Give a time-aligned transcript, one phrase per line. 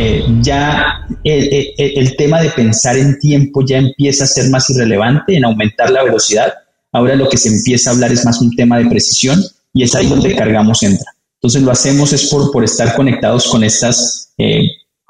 [0.00, 5.44] eh, ya el, tema de pensar en tiempo ya empieza a ser más irrelevante, en
[5.44, 6.54] aumentar la velocidad.
[6.92, 9.42] Ahora lo que se empieza a hablar es más un tema de precisión
[9.74, 11.12] y es ahí donde cargamos entra.
[11.34, 14.62] Entonces lo hacemos es por, por estar conectados con estas eh,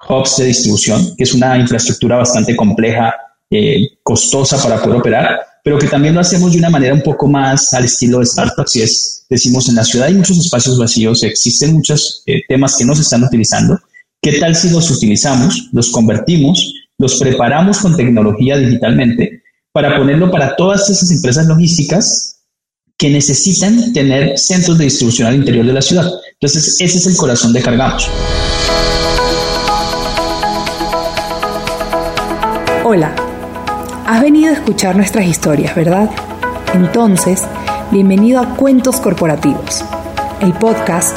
[0.09, 3.15] hubs de distribución, que es una infraestructura bastante compleja,
[3.51, 7.29] eh, costosa para poder operar, pero que también lo hacemos de una manera un poco
[7.29, 8.77] más al estilo de startups.
[8.77, 12.87] Y es, decimos, en la ciudad hay muchos espacios vacíos, existen muchos eh, temas que
[12.87, 13.79] no se están utilizando.
[14.21, 20.57] ¿Qué tal si los utilizamos, los convertimos, los preparamos con tecnología digitalmente para ponerlo para
[20.57, 22.41] todas esas empresas logísticas
[22.97, 26.11] que necesitan tener centros de distribución al interior de la ciudad.
[26.33, 28.11] Entonces, ese es el corazón de Cargamos.
[32.85, 33.15] Hola,
[34.05, 36.11] has venido a escuchar nuestras historias, ¿verdad?
[36.75, 37.45] Entonces,
[37.93, 39.85] bienvenido a Cuentos Corporativos,
[40.41, 41.17] el podcast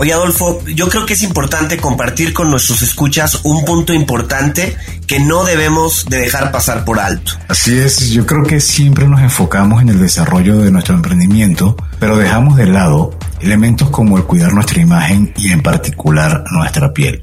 [0.00, 4.76] Oye Adolfo, yo creo que es importante compartir con nuestros escuchas un punto importante
[5.08, 7.32] que no debemos de dejar pasar por alto.
[7.48, 12.16] Así es, yo creo que siempre nos enfocamos en el desarrollo de nuestro emprendimiento, pero
[12.16, 17.22] dejamos de lado elementos como el cuidar nuestra imagen y en particular nuestra piel.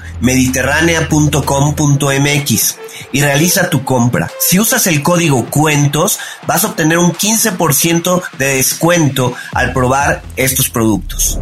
[0.21, 2.77] www.mediterránea.com.mx
[3.11, 4.31] y realiza tu compra.
[4.39, 6.17] Si usas el código cuentos,
[6.47, 11.37] vas a obtener un 15% de descuento al probar estos productos.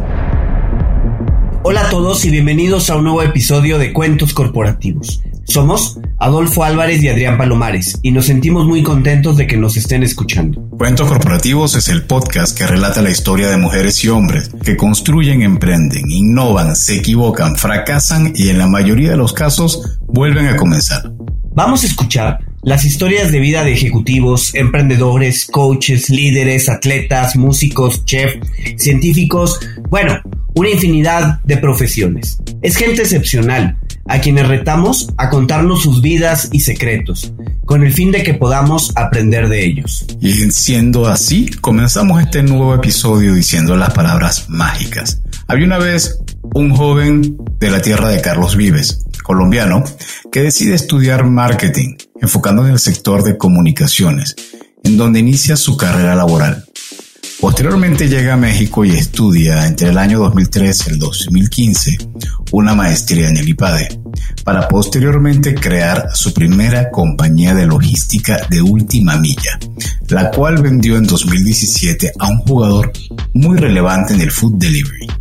[1.62, 5.20] Hola a todos y bienvenidos a un nuevo episodio de Cuentos Corporativos.
[5.50, 10.04] Somos Adolfo Álvarez y Adrián Palomares y nos sentimos muy contentos de que nos estén
[10.04, 10.62] escuchando.
[10.78, 15.42] Cuentos Corporativos es el podcast que relata la historia de mujeres y hombres que construyen,
[15.42, 21.10] emprenden, innovan, se equivocan, fracasan y en la mayoría de los casos vuelven a comenzar.
[21.52, 28.38] Vamos a escuchar las historias de vida de ejecutivos, emprendedores, coaches, líderes, atletas, músicos, chefs,
[28.76, 30.16] científicos, bueno,
[30.54, 32.38] una infinidad de profesiones.
[32.62, 37.32] Es gente excepcional, a quienes retamos a contarnos sus vidas y secretos,
[37.64, 40.06] con el fin de que podamos aprender de ellos.
[40.20, 45.22] Y siendo así, comenzamos este nuevo episodio diciendo las palabras mágicas.
[45.46, 46.18] Había una vez
[46.54, 49.84] un joven de la tierra de Carlos Vives, colombiano,
[50.32, 54.36] que decide estudiar marketing, enfocando en el sector de comunicaciones,
[54.82, 56.64] en donde inicia su carrera laboral.
[57.40, 61.96] Posteriormente llega a México y estudia entre el año 2003 y el 2015
[62.52, 64.00] una maestría en el IPADE,
[64.44, 69.58] para posteriormente crear su primera compañía de logística de última milla,
[70.08, 72.92] la cual vendió en 2017 a un jugador
[73.32, 75.19] muy relevante en el food delivery.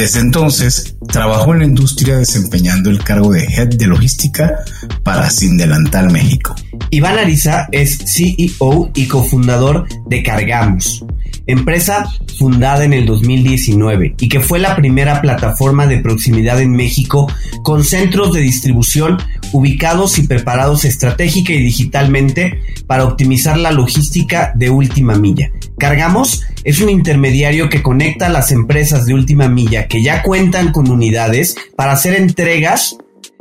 [0.00, 4.64] Desde entonces, trabajó en la industria desempeñando el cargo de Head de Logística
[5.02, 6.54] para Sindelantal México.
[6.88, 11.04] Iván Ariza es CEO y cofundador de Cargamos,
[11.46, 17.30] empresa fundada en el 2019 y que fue la primera plataforma de proximidad en México
[17.62, 19.18] con centros de distribución
[19.52, 25.50] ubicados y preparados estratégica y digitalmente para optimizar la logística de última milla.
[25.80, 30.72] Cargamos es un intermediario que conecta a las empresas de última milla que ya cuentan
[30.72, 32.98] con unidades para hacer entregas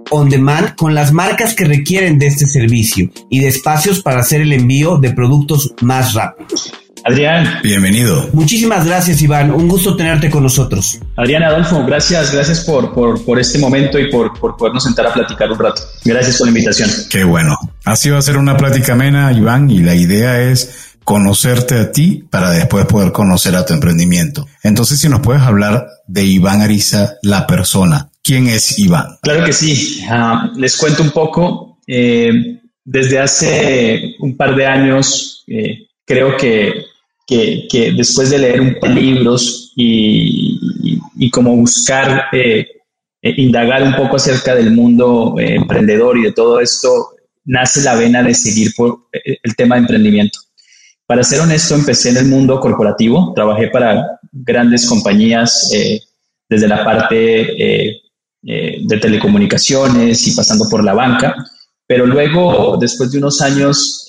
[0.09, 4.39] on demand con las marcas que requieren de este servicio y de espacios para hacer
[4.39, 6.71] el envío de productos más rápidos.
[7.06, 7.59] Adrián.
[7.62, 8.30] Bienvenido.
[8.33, 9.51] Muchísimas gracias, Iván.
[9.51, 11.00] Un gusto tenerte con nosotros.
[11.18, 15.51] Adrián Adolfo, gracias, gracias por, por, este momento y por, por podernos sentar a platicar
[15.51, 15.81] un rato.
[16.06, 16.89] Gracias por la invitación.
[17.09, 17.57] Qué bueno.
[17.86, 22.24] Así va a ser una plática amena, Iván, y la idea es conocerte a ti
[22.30, 24.46] para después poder conocer a tu emprendimiento.
[24.62, 28.12] Entonces, si nos puedes hablar de Iván Ariza, la persona.
[28.22, 29.18] ¿Quién es Iván?
[29.24, 30.06] Claro que sí.
[30.08, 31.80] Ah, les cuento un poco.
[31.88, 36.86] Eh, desde hace un par de años, eh, creo que,
[37.26, 40.60] que, después de leer un par de libros y,
[41.18, 42.68] y, como buscar eh,
[43.24, 47.16] indagar un poco acerca del mundo emprendedor y de todo esto,
[47.46, 50.38] nace la vena de seguir por el tema de emprendimiento.
[51.10, 56.00] Para ser honesto, empecé en el mundo corporativo, trabajé para grandes compañías eh,
[56.48, 57.98] desde la parte eh,
[58.46, 61.36] eh, de telecomunicaciones y pasando por la banca,
[61.88, 64.08] pero luego, después de unos años,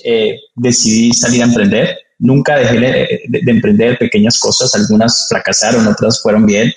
[0.54, 1.96] decidí salir a emprender.
[2.18, 6.70] Nunca dejé de, de, emprender pequeñas cosas, algunas fracasaron, otras fueron bien,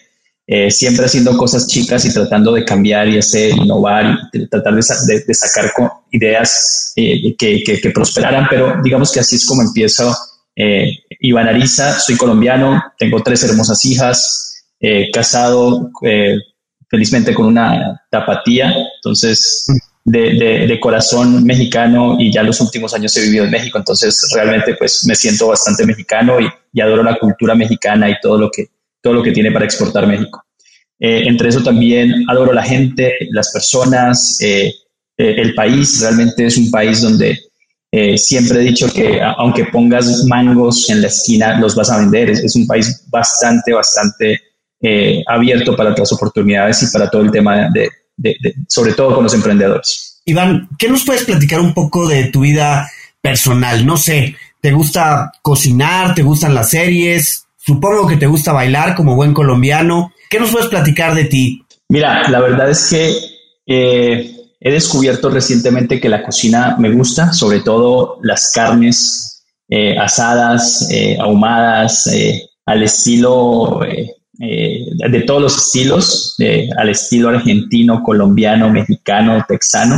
[0.45, 5.23] eh, siempre haciendo cosas chicas y tratando de cambiar y hacer, innovar y tratar de,
[5.25, 5.71] de, sacar
[6.11, 10.13] ideas eh, que, prosperaran, pero digamos que así es como empiezo.
[10.55, 10.91] Eh,
[11.21, 15.89] Iván Ariza, soy colombiano, tengo tres hermosas hijas, eh, casado
[16.89, 19.65] felizmente con una tapatía, entonces
[20.03, 24.75] de, de, corazón mexicano y ya los últimos años he vivido en México, entonces realmente
[24.75, 26.37] pues me siento bastante mexicano
[26.73, 28.67] y adoro la cultura mexicana y todo lo que,
[29.03, 30.43] todo lo que tiene para exportar México.
[30.99, 34.73] Eh, entre eso también adoro la gente, las personas, eh,
[35.17, 35.99] eh, el país.
[36.01, 37.37] Realmente es un país donde
[38.15, 42.31] siempre he dicho que aunque pongas mangos en la esquina, los vas a vender.
[42.31, 44.39] Es, un país bastante, bastante
[45.27, 47.91] abierto para otras oportunidades y para todo el tema de,
[48.67, 50.21] sobre todo con los emprendedores.
[50.25, 52.89] Iván, ¿qué nos puedes platicar un poco de tu vida
[53.21, 53.85] personal?
[53.85, 56.15] No sé, ¿te gusta cocinar?
[56.15, 57.42] ¿Te gustan las series?
[57.65, 60.11] Supongo que te gusta bailar como buen colombiano.
[60.29, 61.65] ¿Qué nos puedes platicar de ti?
[61.87, 63.15] Mira, la verdad es que
[63.65, 70.89] eh, he descubierto recientemente que la cocina me gusta, sobre todo las carnes eh, asadas,
[70.91, 72.09] eh, ahumadas,
[72.65, 73.79] al estilo,
[74.37, 76.35] de todos los estilos,
[76.77, 79.95] al estilo argentino, colombiano, mexicano, texano.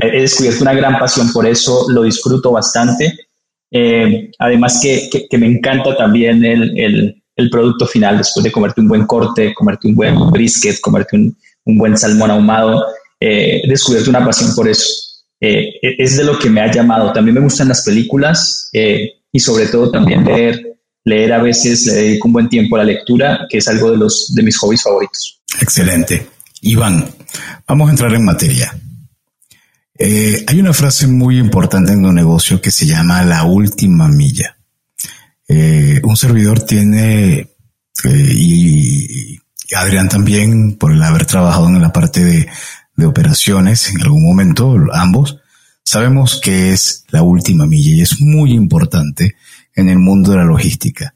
[0.00, 3.25] He descubierto una gran pasión por eso, lo disfruto bastante
[3.70, 9.52] eh, además que, me encanta también el, producto final, después de comerte un buen corte,
[9.54, 11.36] comerte un buen brisket, comerte un,
[11.78, 12.84] buen salmón ahumado,
[13.20, 14.86] eh, descubierto una pasión por eso.
[15.40, 17.12] Eh, es de lo que me ha llamado.
[17.12, 20.62] También me gustan las películas y sobre todo también leer.
[21.04, 23.96] Leer a veces le dedico un buen tiempo a la lectura, que es algo de,
[23.96, 25.40] los, de mis hobbies favoritos.
[25.60, 26.26] Excelente.
[26.62, 27.08] Iván,
[27.68, 28.72] vamos a entrar en materia.
[29.98, 34.58] Eh, hay una frase muy importante en un negocio que se llama la última milla.
[35.48, 37.38] Eh, un servidor tiene,
[38.04, 39.38] eh, y,
[39.74, 42.48] Adrián también, por haber trabajado en la parte de,
[42.94, 45.38] de operaciones en algún momento, ambos,
[45.82, 49.36] sabemos que es la última milla y es muy importante
[49.74, 51.14] en el mundo de la logística.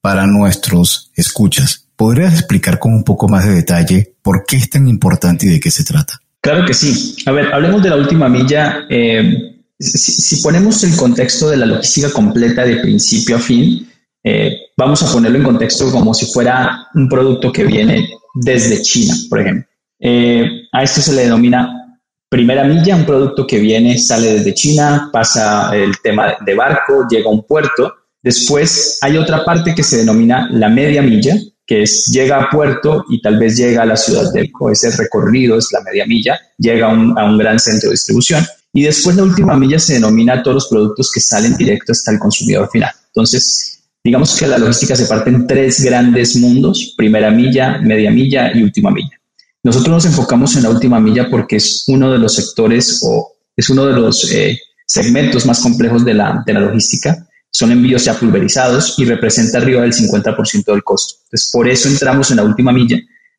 [0.00, 4.88] Para nuestros escuchas, ¿podrías explicar con un poco más de detalle por qué es tan
[4.88, 6.20] importante y de qué se trata?
[6.46, 7.16] Claro que sí.
[7.26, 8.86] A ver, hablemos de la última milla.
[8.88, 13.90] Eh, si, ponemos el contexto de la logística completa de principio a fin,
[14.22, 19.14] eh, vamos a ponerlo en contexto como si fuera un producto que viene desde China,
[19.28, 19.66] por ejemplo.
[19.98, 21.98] Eh, a esto se le denomina
[22.28, 27.28] primera milla, un producto que viene, sale desde China, pasa el tema de barco, llega
[27.28, 27.92] a un puerto.
[28.22, 31.34] Después hay otra parte que se denomina la media milla,
[31.66, 35.58] que es llega a puerto y tal vez llega a la ciudad de ese recorrido
[35.58, 39.56] es la media milla, llega a un, gran centro de distribución y después la última
[39.56, 42.90] milla se denomina todos los productos que salen directo hasta el consumidor final.
[43.08, 48.52] Entonces, digamos que la logística se parte en tres grandes mundos, primera milla, media milla
[48.54, 49.18] y última milla.
[49.64, 53.68] Nosotros nos enfocamos en la última milla porque es uno de los sectores o es
[53.70, 58.14] uno de los eh, segmentos más complejos de la, de la logística son envíos ya
[58.14, 61.14] pulverizados y representa arriba del 50% del costo.
[61.24, 62.98] Entonces, por eso entramos en la última milla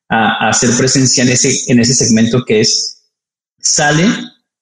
[0.10, 3.04] a, hacer presencia en ese, en ese segmento que es,
[3.60, 4.08] sale,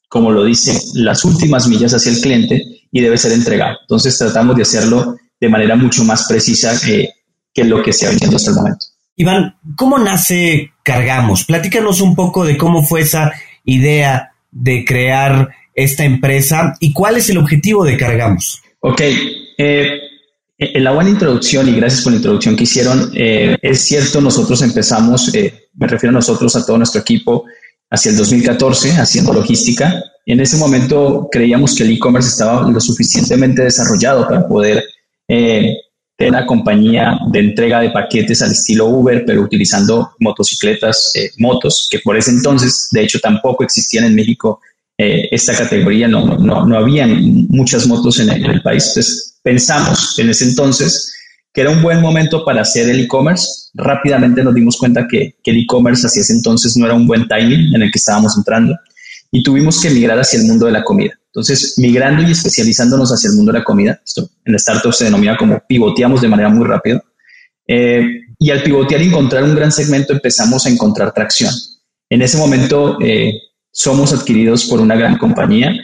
[0.10, 3.78] como lo dice, las últimas millas hacia el cliente y debe ser entregado.
[3.82, 7.10] Entonces, tratamos de hacerlo de manera mucho más precisa que,
[7.54, 8.86] que lo que se ha venido hasta el momento.
[9.16, 11.46] Iván, ¿cómo nace Cargamos?
[11.46, 13.32] Platícanos un poco de cómo fue esa
[13.64, 18.62] idea de crear esta empresa y cuál es el objetivo de Cargamos.
[18.88, 19.02] Ok,
[19.58, 20.00] eh,
[20.76, 25.34] la buena introducción y gracias por la introducción que hicieron, eh, es cierto, nosotros empezamos,
[25.34, 27.46] eh, me refiero a nosotros, a todo nuestro equipo,
[27.90, 30.04] hacia el 2014 haciendo logística.
[30.28, 34.84] En ese momento creíamos que el e-commerce estaba lo suficientemente desarrollado para poder
[35.28, 35.80] tener
[36.20, 42.18] una compañía de entrega de paquetes al estilo Uber, pero utilizando motocicletas, motos, que por
[42.18, 44.60] ese entonces, de hecho, tampoco existían en México
[44.98, 48.88] esta categoría, no, no, no habían muchas motos en el, en el país.
[48.88, 51.16] Entonces, pensamos en ese entonces
[51.56, 53.70] que era un buen momento para hacer el e-commerce.
[53.74, 57.74] Rápidamente nos dimos cuenta que, el e-commerce hacia ese entonces no era un buen timing
[57.74, 58.76] en el que estábamos entrando
[59.32, 61.14] y tuvimos que migrar hacia el mundo de la comida.
[61.28, 65.38] Entonces, migrando y especializándonos hacia el mundo de la comida, esto en startup se denomina
[65.38, 67.02] como pivoteamos de manera muy rápida.
[67.68, 68.06] Eh,
[68.38, 71.54] y al pivotear y encontrar un gran segmento, empezamos a encontrar tracción.
[72.10, 73.32] En ese momento, eh,
[73.76, 75.76] somos adquiridos por una gran compañía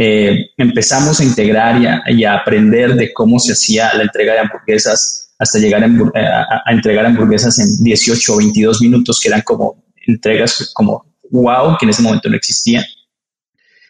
[0.00, 5.32] eh, empezamos a integrar y a, aprender de cómo se hacía la entrega de hamburguesas
[5.36, 11.04] hasta llegar a, entregar hamburguesas en 18 o 22 minutos, que eran como entregas como
[11.32, 12.84] wow, que en ese momento no existían.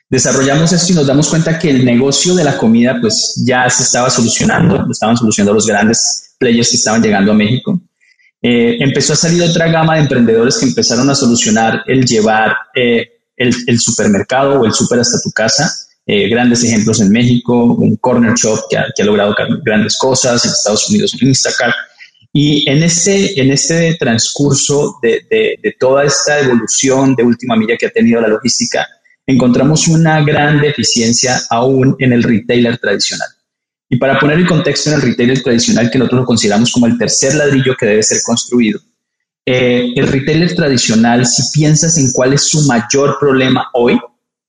[0.09, 3.83] Desarrollamos esto y nos damos cuenta que el negocio de la comida pues ya se
[3.83, 7.79] estaba solucionando, lo estaban solucionando los grandes players que estaban llegando a México.
[8.41, 13.18] Eh, empezó a salir otra gama de emprendedores que empezaron a solucionar el llevar eh,
[13.39, 15.71] el, supermercado o el super hasta tu casa
[16.11, 20.89] eh, grandes ejemplos en México, un corner shop que ha, logrado grandes cosas, en Estados
[20.89, 21.75] Unidos en Instacart.
[22.33, 27.87] Y en este, en este transcurso de, de, toda esta evolución de última milla que
[27.87, 28.87] ha tenido la logística,
[29.27, 33.29] encontramos una gran deficiencia aún en el retailer tradicional.
[33.91, 36.97] Y para poner el contexto en el retailer tradicional, que nosotros lo consideramos como el
[36.97, 38.81] tercer ladrillo que debe ser construido,
[39.51, 43.99] eh, el retailer tradicional, si piensas en cuál es su mayor problema hoy,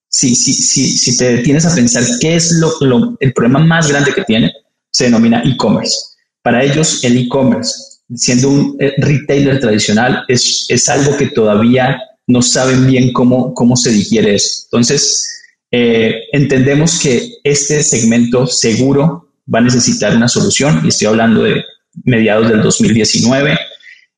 [0.10, 2.52] si, si, si, si te detienes a pensar qué es
[2.82, 4.52] lo, el problema más grande que tiene,
[4.92, 5.96] se denomina e-commerce.
[6.42, 7.72] Para ellos, el e-commerce,
[8.14, 13.78] siendo un eh, retailer tradicional, es, es algo que todavía no saben bien cómo, cómo
[13.78, 14.66] se digiere eso.
[14.66, 15.30] Entonces,
[15.72, 21.64] eh, entendemos que este segmento seguro va a necesitar una solución, y estoy hablando de
[22.04, 23.58] mediados del 2019.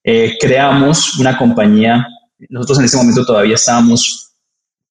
[0.04, 2.08] Eh, creamos una compañía,
[2.50, 4.32] nosotros en ese momento todavía estábamos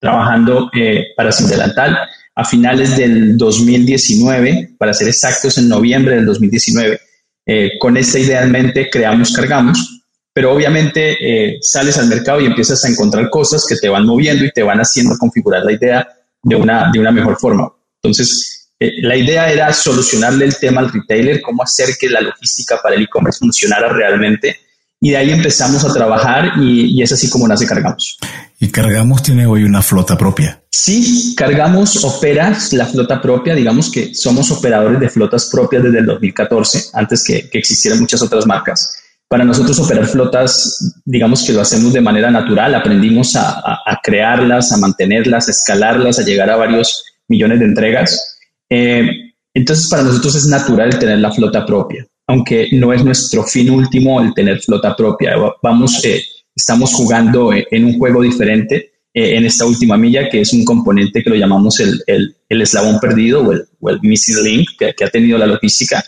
[0.00, 1.96] trabajando eh, para Sindelantal
[2.34, 7.00] a finales del 2019, para ser exactos, en noviembre del 2019.
[7.46, 10.02] Eh, con esta idea en mente creamos Cargamos,
[10.32, 14.44] pero obviamente eh, sales al mercado y empiezas a encontrar cosas que te van moviendo
[14.44, 16.08] y te van haciendo configurar la idea
[16.42, 17.70] de una, de una mejor forma.
[18.02, 22.94] Entonces, la idea era solucionarle el tema al retailer, cómo hacer que la logística para
[22.94, 24.58] el e-commerce funcionara realmente
[25.00, 28.18] y de ahí empezamos a trabajar y, es así como nace Cargamos.
[28.58, 30.62] ¿Y Cargamos tiene hoy una flota propia?
[30.70, 36.06] Sí, Cargamos opera la flota propia, digamos que somos operadores de flotas propias desde el
[36.06, 38.98] 2014, antes que, existieran muchas otras marcas.
[39.26, 43.62] Para nosotros operar flotas, digamos que lo hacemos de manera natural, aprendimos a,
[44.02, 48.38] crearlas, a mantenerlas, a escalarlas, a llegar a varios millones de entregas.
[48.68, 49.08] Eh,
[49.54, 54.20] entonces, para nosotros es natural tener la flota propia aunque no es nuestro fin último
[54.20, 55.32] el tener flota propia.
[55.62, 56.22] Vamos, eh,
[56.54, 60.64] estamos jugando eh, en un juego diferente eh, en esta última milla, que es un
[60.64, 65.04] componente que lo llamamos el, el, eslabón perdido o el, o el missing link que,
[65.04, 66.04] ha tenido la logística.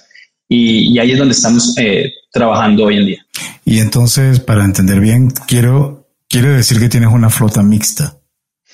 [0.49, 1.75] Y, ahí es donde estamos
[2.33, 3.27] trabajando hoy en día.
[3.65, 8.19] Y entonces, para entender bien, quiero, quiero decir que tienes una flota mixta.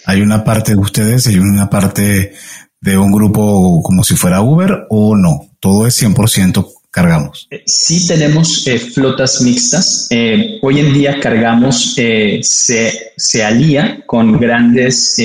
[0.05, 2.33] Hay una parte de ustedes y una parte
[2.81, 5.49] de un grupo como si fuera Uber o no.
[5.61, 7.47] Todo es 100% cargamos?
[7.51, 10.09] Eh, sí tenemos eh, flotas mixtas.
[10.11, 15.17] Eh, hoy en día cargamos, se, se, alía con grandes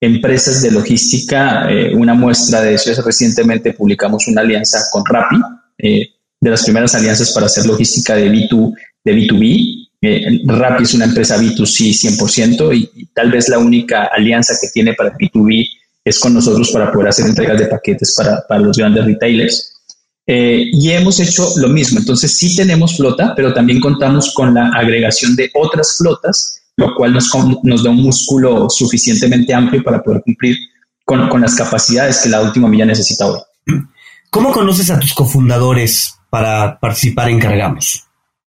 [0.00, 1.68] empresas de logística.
[1.94, 5.36] una muestra de eso es recientemente publicamos una alianza con Rappi,
[5.78, 8.72] de las primeras alianzas para hacer logística de, B2,
[9.04, 10.46] de B2B.
[10.46, 14.94] Rappi es una empresa B2C 100% y, y, tal vez la única alianza que tiene
[14.94, 15.66] para B2B
[16.04, 19.75] es con nosotros para poder hacer entregas de paquetes para, para los grandes retailers.
[20.26, 22.00] Eh, y hemos hecho lo mismo.
[22.00, 27.12] Entonces sí tenemos flota, pero también contamos con la agregación de otras flotas, lo cual
[27.12, 27.30] nos,
[27.62, 30.56] nos da un músculo suficientemente amplio para poder cumplir
[31.04, 33.38] con, con las capacidades que la última milla necesita hoy.
[34.30, 38.02] ¿Cómo conoces a tus cofundadores para participar en Cargamos?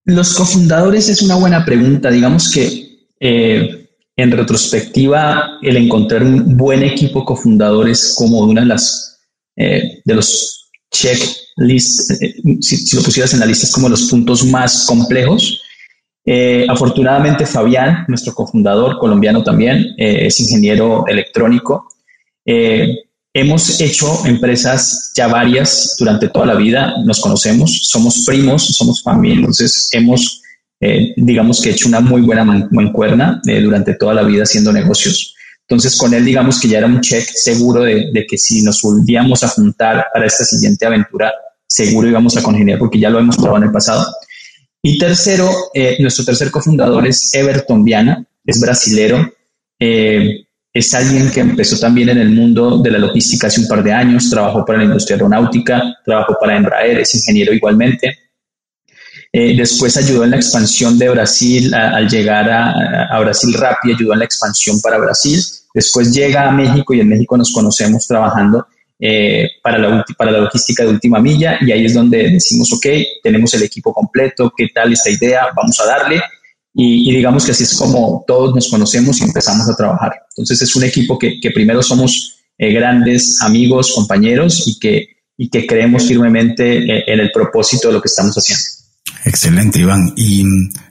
[0.04, 2.10] Los cofundadores es una buena pregunta.
[2.10, 8.66] Digamos que eh, en retrospectiva, el encontrar un buen equipo cofundador es como una de
[8.66, 9.20] las
[9.56, 11.18] eh, de los check
[11.56, 15.62] list, eh, si, lo pusieras en la lista, es como los puntos más complejos.
[16.24, 21.88] Eh, afortunadamente, Fabián, nuestro cofundador colombiano también, eh, es ingeniero electrónico.
[23.34, 29.40] hemos hecho empresas ya varias durante toda la vida, nos conocemos, somos primos, somos familia,
[29.40, 30.40] entonces hemos,
[31.16, 35.35] digamos que hecho una muy buena mancuerna durante toda la vida haciendo negocios.
[35.68, 39.42] Entonces, con él, digamos que ya era un check seguro de, que si nos volvíamos
[39.42, 41.32] a juntar para esta siguiente aventura,
[41.66, 44.06] seguro íbamos a congeniar porque ya lo hemos probado en el pasado.
[44.80, 49.28] Y tercero, eh, nuestro tercer cofundador es Everton Viana, es brasilero.
[49.80, 53.82] Eh, es alguien que empezó también en el mundo de la logística hace un par
[53.82, 58.25] de años, trabajó para la industria aeronáutica, trabajó para Embraer, es ingeniero igualmente.
[59.32, 64.20] Eh, después ayudó en la expansión de Brasil, al llegar a, Brasil Rappi, ayudó en
[64.20, 65.40] la expansión para Brasil.
[65.74, 68.66] Después llega a México y en México nos conocemos trabajando
[68.98, 72.86] eh, para, la, para la logística de última milla y ahí es donde decimos, ok,
[73.22, 75.48] tenemos el equipo completo, ¿qué tal esta idea?
[75.54, 76.22] Vamos a darle.
[76.78, 80.12] Y, digamos que así es como todos nos conocemos y empezamos a trabajar.
[80.30, 85.66] Entonces es un equipo que, primero somos eh, grandes amigos, compañeros y que, y que
[85.66, 88.75] creemos firmemente en el propósito de lo que estamos haciendo.
[89.26, 90.12] Excelente, Iván.
[90.16, 90.44] ¿Y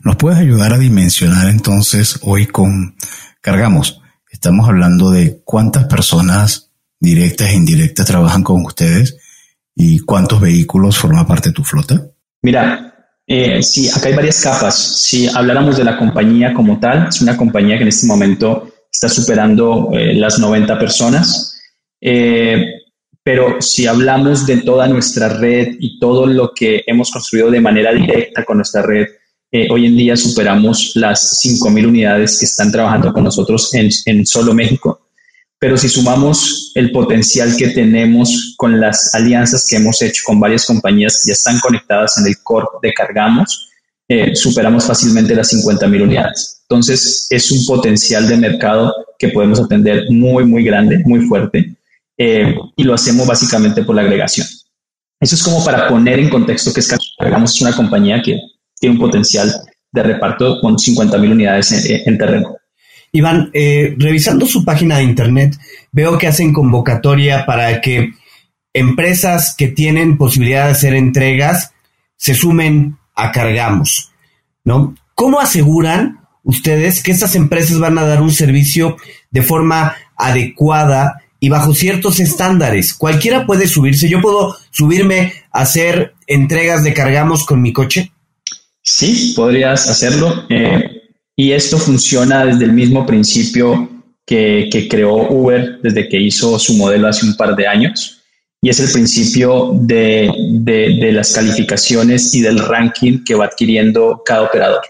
[0.03, 2.97] nos puedes ayudar a dimensionar entonces hoy con
[3.39, 4.01] Cargamos?
[4.29, 9.17] Estamos hablando de cuántas personas directas e indirectas trabajan con ustedes
[9.73, 12.07] y cuántos vehículos forman parte de tu flota.
[12.41, 12.93] Mira,
[13.25, 14.75] eh, sí, acá hay varias capas.
[14.75, 19.07] Si habláramos de la compañía como tal, es una compañía que en este momento está
[19.07, 21.57] superando eh, las 90 personas.
[22.01, 22.74] Eh,
[23.25, 27.91] pero si hablamos de toda nuestra red y todo lo que hemos construido de manera
[27.91, 29.07] directa con nuestra red,
[29.51, 34.53] eh, hoy en día superamos las 5.000 unidades que están trabajando con nosotros en, solo
[34.53, 35.07] México.
[35.57, 40.67] Pero si sumamos el potencial que tenemos con las alianzas que hemos hecho con varias
[40.67, 43.71] compañías que ya están conectadas en el core de Cargamos,
[44.07, 46.61] eh, superamos fácilmente las 50.000 unidades.
[46.69, 51.74] Entonces, es un potencial de mercado que podemos atender muy, muy grande, muy fuerte.
[52.17, 54.47] Eh, y lo hacemos básicamente por la agregación.
[55.19, 58.37] Eso es como para poner en contexto que es es una compañía que
[58.79, 59.51] tiene un potencial
[59.91, 61.71] de reparto con 50 mil unidades
[62.05, 62.57] en, terreno.
[63.11, 65.57] Iván, eh, revisando su página de internet,
[65.91, 68.11] veo que hacen convocatoria para que
[68.73, 71.71] empresas que tienen posibilidad de hacer entregas
[72.17, 74.11] se sumen a Cargamos,
[74.65, 74.95] ¿no?
[75.13, 78.97] ¿Cómo aseguran ustedes que estas empresas van a dar un servicio
[79.31, 82.93] de forma adecuada y bajo ciertos estándares.
[82.93, 84.09] Cualquiera puede subirse.
[84.09, 88.11] Yo puedo subirme a hacer entregas de cargamos con mi coche.
[88.81, 90.45] Sí, podrías hacerlo.
[90.49, 91.01] Eh,
[91.35, 93.89] y esto funciona desde el mismo principio
[94.25, 98.21] que, creó Uber desde que hizo su modelo hace un par de años.
[98.61, 104.41] Y es el principio de, de las calificaciones y del ranking que va adquiriendo cada
[104.43, 104.81] operador.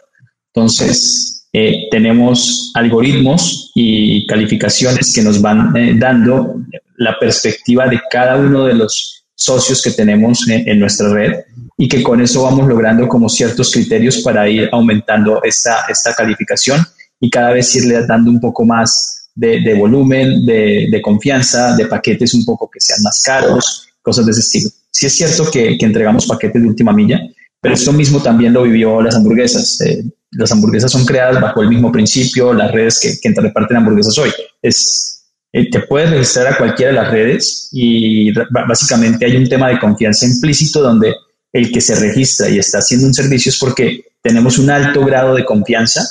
[0.54, 6.56] Entonces, eh, tenemos algoritmos y calificaciones que nos van eh, dando
[6.98, 11.32] la perspectiva de cada uno de los socios que tenemos en, nuestra red
[11.78, 16.82] y que con eso vamos logrando como ciertos criterios para ir aumentando esta, esta calificación
[17.22, 22.34] y cada vez irle dando un poco más de, volumen, de, de, confianza, de paquetes
[22.34, 24.70] un poco que sean más caros, cosas de ese estilo.
[24.92, 27.22] Sí es cierto que, que entregamos paquetes de última milla,
[27.62, 29.80] pero esto mismo también lo vivió las hamburguesas.
[29.82, 30.04] Eh,
[30.36, 34.32] las hamburguesas son creadas bajo el mismo principio, las redes que, que reparten hamburguesas hoy.
[34.62, 38.32] Es, eh, te puedes registrar a cualquiera de las redes y
[38.68, 41.14] básicamente hay un tema de confianza implícito donde
[41.54, 45.34] el que se registra y está haciendo un servicio es porque tenemos un alto grado
[45.34, 46.06] de confianza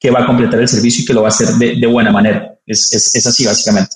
[0.00, 2.58] que va a completar el servicio y que lo va a hacer de, buena manera.
[2.66, 3.94] Es, es, así básicamente.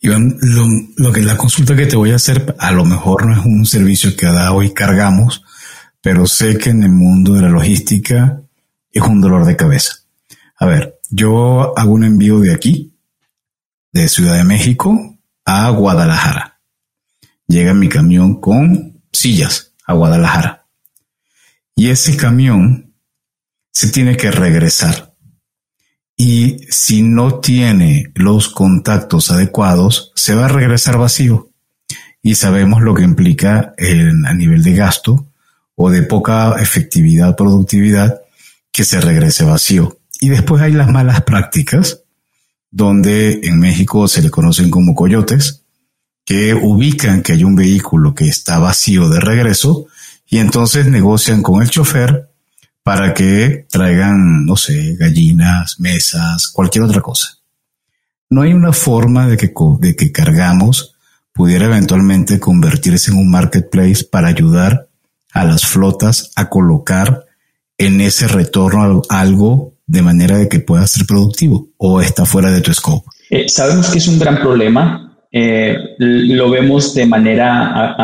[0.00, 3.46] Iván, lo, que la consulta que te voy a hacer a lo mejor no es
[3.46, 5.44] un servicio que da hoy cargamos,
[6.00, 8.42] pero sé que en el mundo de la logística
[8.92, 9.96] es un dolor de cabeza.
[10.56, 12.94] A ver, yo hago un envío de aquí,
[13.92, 16.60] de Ciudad de México a Guadalajara.
[17.46, 20.66] Llega mi camión con sillas a Guadalajara.
[21.74, 22.94] Y ese camión
[23.72, 25.14] se tiene que regresar.
[26.16, 31.50] Y si no tiene los contactos adecuados, se va a regresar vacío.
[32.22, 35.26] Y sabemos lo que implica a nivel de gasto
[35.74, 38.21] o de poca efectividad, productividad,
[38.72, 39.98] que se regrese vacío.
[40.20, 42.00] Y después hay las malas prácticas,
[42.70, 45.64] donde en México se le conocen como coyotes,
[46.24, 49.86] que ubican que hay un vehículo que está vacío de regreso
[50.26, 52.30] y entonces negocian con el chofer
[52.82, 57.38] para que traigan, no sé, gallinas, mesas, cualquier otra cosa.
[58.30, 60.94] No hay una forma de que, de que cargamos
[61.32, 64.88] pudiera eventualmente convertirse en un marketplace para ayudar
[65.32, 67.26] a las flotas a colocar
[67.86, 72.60] en ese retorno algo de manera de que pueda ser productivo o está fuera de
[72.60, 73.08] tu scope?
[73.30, 75.08] Eh, sabemos que es un gran problema.
[75.34, 77.96] Eh, lo vemos de manera,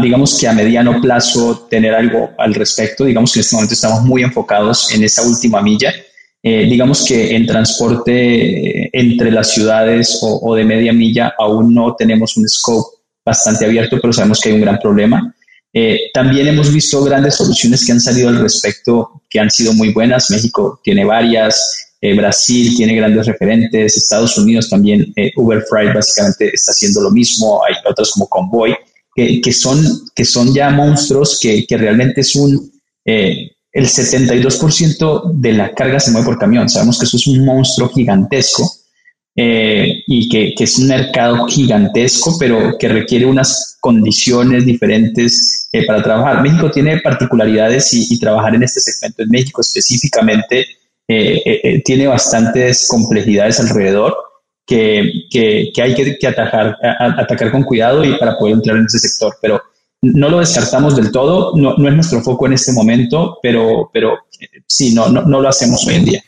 [0.00, 3.04] digamos que a mediano plazo, tener algo al respecto.
[3.04, 5.92] Digamos que en este momento estamos muy enfocados en esa última milla.
[6.42, 11.94] Eh, digamos que en transporte entre las ciudades o, o, de media milla aún no
[11.94, 15.32] tenemos un scope bastante abierto, pero sabemos que hay un gran problema.
[15.72, 19.92] Eh, también hemos visto grandes soluciones que han salido al respecto, que han sido muy
[19.92, 20.30] buenas.
[20.30, 21.88] México tiene varias.
[22.16, 27.76] Brasil tiene grandes referentes, Estados Unidos también, Uber Freight básicamente está haciendo lo mismo, hay
[27.88, 28.74] otras como Convoy,
[29.14, 29.80] que, son,
[30.12, 32.72] que son ya monstruos que, que realmente es un,
[33.04, 36.68] el 72% de la carga se mueve por camión.
[36.68, 38.68] Sabemos que eso es un monstruo gigantesco
[39.34, 46.02] eh, y que, es un mercado gigantesco, pero que requiere unas condiciones diferentes eh, para
[46.02, 46.42] trabajar.
[46.42, 50.66] México tiene particularidades y, trabajar en este segmento en México específicamente
[51.08, 54.16] eh, tiene bastantes complejidades alrededor
[54.66, 55.26] que,
[55.82, 59.34] hay que, atajar, atacar con cuidado y para poder entrar en ese sector.
[59.42, 59.60] Pero
[60.02, 64.18] no lo descartamos del todo, no, es nuestro foco en este momento, pero, pero
[64.66, 66.24] sí, no, no, lo hacemos hoy en día.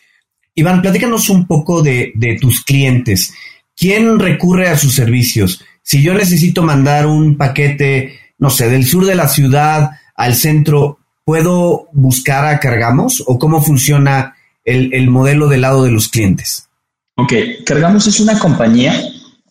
[0.54, 3.32] Iván, platícanos un poco de, tus clientes.
[3.76, 5.62] ¿Quién recurre a sus servicios?
[5.82, 10.98] Si yo necesito mandar un paquete, no sé, del sur de la ciudad al centro,
[11.24, 16.68] ¿puedo buscar a Cargamos o cómo funciona el, el modelo del lado de los clientes?
[17.16, 17.32] Ok,
[17.66, 18.94] Cargamos es una compañía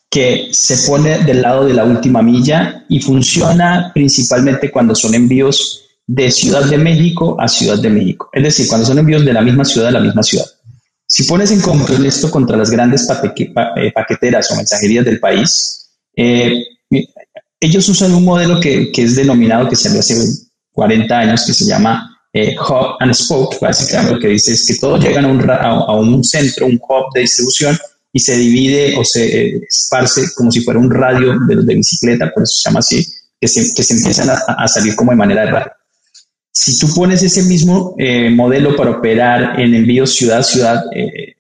[0.09, 5.83] que se pone del lado de la última milla y funciona principalmente cuando son envíos
[6.05, 8.29] de Ciudad de México a Ciudad de México.
[8.31, 10.45] Es decir, cuando son envíos de la misma ciudad a la misma ciudad.
[11.15, 16.59] Si pones en común esto contra las grandes eh, paqueteras o mensajerías del país, eh,
[17.59, 20.15] ellos usan un modelo que, es denominado, que salió hace
[20.71, 23.59] 40 años, que se llama eh, Hub and Spoke.
[23.61, 27.77] Básicamente lo que dice es que todos llegan a un, centro, un hub de distribución,
[28.11, 32.55] y se divide o se esparce como si fuera un radio de, bicicleta, por eso
[32.55, 33.07] se llama así,
[33.39, 35.71] que se, que empiezan a, salir como de manera radio.
[36.53, 41.35] Si tú pones ese mismo eh, modelo para operar en envíos ciudad a ciudad, eh,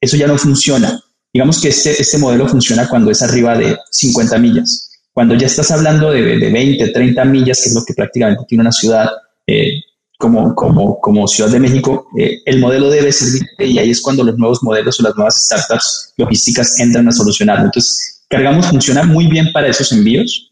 [0.00, 1.00] eso ya no funciona.
[1.32, 4.90] Digamos que este, este modelo funciona cuando es arriba de 50 millas.
[5.12, 8.62] Cuando ya estás hablando de, de 20, 30 millas, que es lo que prácticamente tiene
[8.62, 9.08] una ciudad,
[9.46, 9.82] eh,
[10.18, 14.62] como, Ciudad de México, eh, el modelo debe servir y ahí es cuando los nuevos
[14.62, 17.66] modelos o las nuevas startups logísticas entran a solucionarlo.
[17.66, 20.50] Entonces, Cargamos funciona muy bien para esos envíos.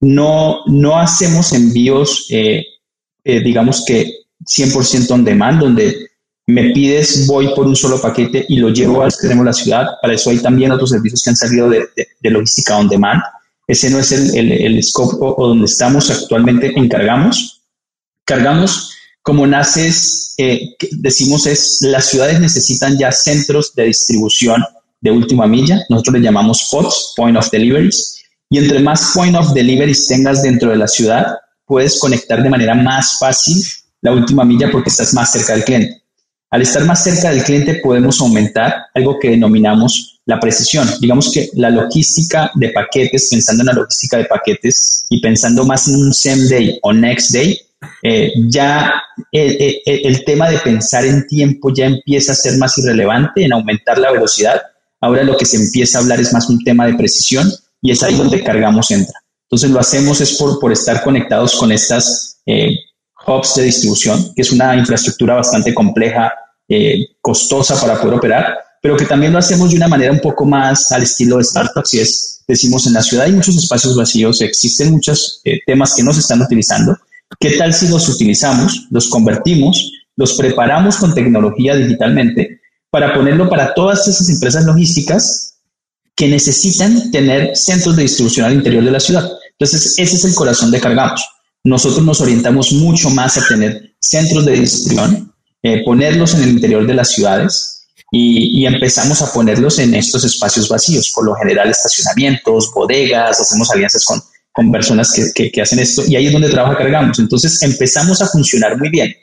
[0.00, 2.64] No, no hacemos envíos, eh,
[3.28, 4.10] eh, digamos que
[4.42, 6.08] 100% on demand, donde
[6.46, 9.86] me pides, voy por un solo paquete y lo llevo al extremo de la ciudad.
[10.00, 11.86] Para eso hay también otros servicios que han salido de,
[12.22, 13.20] logística on demand.
[13.66, 17.60] Ese no es el, el, el scope o, donde estamos actualmente en Cargamos.
[18.24, 24.64] Cargamos como naces, eh, decimos es, las ciudades necesitan ya centros de distribución
[25.02, 29.52] de última milla, nosotros le llamamos POTS, Point of Deliveries, y entre más Point of
[29.52, 31.26] Deliveries tengas dentro de la ciudad,
[31.68, 33.62] puedes conectar de manera más fácil
[34.00, 36.02] la última milla porque estás más cerca del cliente.
[36.50, 40.88] Al estar más cerca del cliente podemos aumentar algo que denominamos la precisión.
[41.00, 45.88] Digamos que la logística de paquetes, pensando en la logística de paquetes y pensando más
[45.88, 47.60] en un same day o next day,
[48.02, 48.92] eh, ya
[49.30, 54.10] el, tema de pensar en tiempo ya empieza a ser más irrelevante, en aumentar la
[54.10, 54.62] velocidad.
[55.00, 57.50] Ahora lo que se empieza a hablar es más un tema de precisión
[57.82, 59.20] y es ahí donde cargamos entra.
[59.50, 62.76] Entonces lo hacemos es por, por estar conectados con estas eh,
[63.26, 66.30] hubs de distribución, que es una infraestructura bastante compleja,
[66.68, 70.44] eh, costosa para poder operar, pero que también lo hacemos de una manera un poco
[70.44, 74.40] más al estilo de startups y es, decimos, en la ciudad hay muchos espacios vacíos,
[74.42, 76.98] existen muchos temas que no se están utilizando.
[77.40, 83.72] ¿Qué tal si los utilizamos, los convertimos, los preparamos con tecnología digitalmente para ponerlo para
[83.72, 85.47] todas esas empresas logísticas
[86.18, 89.30] que necesitan tener centros de distribución al interior de la ciudad?
[89.52, 91.24] Entonces, ese es el corazón de Cargamos.
[91.64, 96.86] Nosotros nos orientamos mucho más a tener centros de distribución, eh, ponerlos en el interior
[96.86, 102.70] de las ciudades y, empezamos a ponerlos en estos espacios vacíos, por lo general estacionamientos,
[102.74, 104.20] bodegas, hacemos alianzas con
[104.58, 107.20] con personas que, que, hacen esto y ahí es donde trabaja Cargamos.
[107.20, 109.14] Entonces empezamos a funcionar muy bien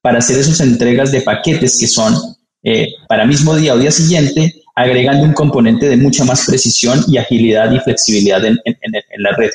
[0.00, 2.14] para hacer esas entregas de paquetes que son
[2.62, 7.18] eh, para mismo día o día siguiente, agregando un componente de mucha más precisión y
[7.18, 9.50] agilidad y flexibilidad en, en, en la red.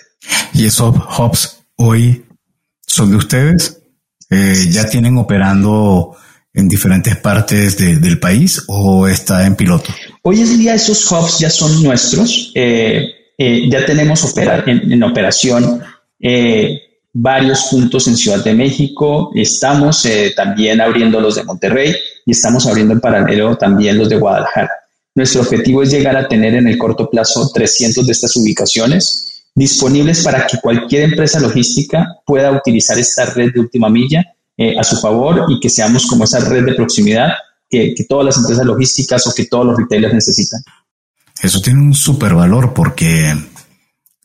[0.53, 2.25] ¿Y esos hubs hoy
[2.85, 3.81] son de ustedes?
[4.29, 6.15] Eh, ¿Ya tienen operando
[6.53, 9.91] en diferentes partes del país o está en piloto?
[10.23, 12.51] Hoy en día esos hubs ya son nuestros.
[12.53, 13.07] Eh,
[13.37, 15.81] eh, ya tenemos en, operación
[16.19, 16.79] eh,
[17.13, 22.93] varios puntos en Ciudad de México, estamos también abriendo los de Monterrey y estamos abriendo
[22.93, 24.71] en paralelo también los de Guadalajara.
[25.15, 30.23] Nuestro objetivo es llegar a tener en el corto plazo 300 de estas ubicaciones disponibles
[30.23, 34.23] para que cualquier empresa logística pueda utilizar esta red de última milla
[34.79, 37.29] a su favor y que seamos como esa red de proximidad
[37.69, 40.61] que, que todas las empresas logísticas o que todos los retailers necesitan.
[41.41, 43.33] Eso tiene un super valor porque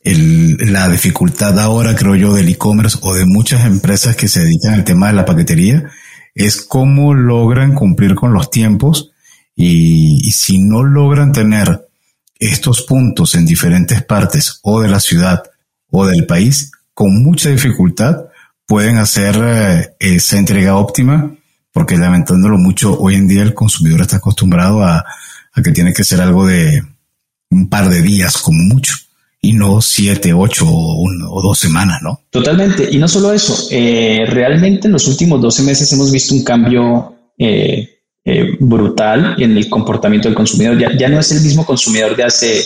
[0.03, 4.83] la dificultad ahora, creo yo, del e-commerce o de muchas empresas que se dedican al
[4.83, 5.89] tema de la paquetería
[6.35, 9.08] es cómo logran cumplir con los tiempos
[9.61, 11.89] Y, si no logran tener
[12.39, 15.43] estos puntos en diferentes partes o de la ciudad
[15.91, 18.27] o del país, con mucha dificultad
[18.65, 21.35] pueden hacer eh, esa entrega óptima,
[21.73, 25.05] porque lamentándolo mucho, hoy en día el consumidor está acostumbrado a,
[25.61, 26.81] que tiene que ser algo de
[27.49, 28.93] un par de días como mucho
[29.41, 32.21] y no siete, ocho o, dos semanas, ¿no?
[32.29, 32.87] Totalmente.
[32.89, 37.13] Y no solo eso, eh, realmente en los últimos 12 meses hemos visto un cambio
[37.37, 37.88] eh,
[38.31, 40.77] eh, brutal en el comportamiento del consumidor.
[40.77, 42.63] Ya, ya, no es el mismo consumidor de hace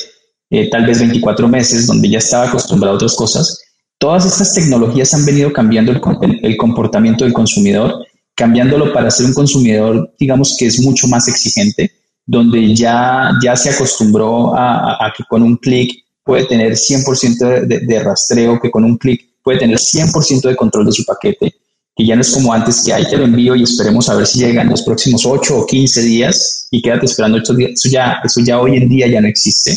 [0.49, 3.61] eh, tal vez 24 meses, donde ya estaba acostumbrado a otras cosas.
[3.97, 10.13] Todas estas tecnologías han venido cambiando el, comportamiento del consumidor, cambiándolo para ser un consumidor,
[10.19, 11.89] digamos, que es mucho más exigente,
[12.25, 17.79] donde ya, ya se acostumbró a, a, que con un clic puede tener 100% de,
[17.79, 21.55] de rastreo, que con un clic puede tener 100% de control de su paquete,
[21.95, 24.25] que ya no es como antes, que ahí te lo envío y esperemos a ver
[24.25, 27.71] si llega en los próximos 8 o 15 días y quédate esperando 8 días.
[27.73, 29.75] Eso ya, eso ya hoy en día ya no existe.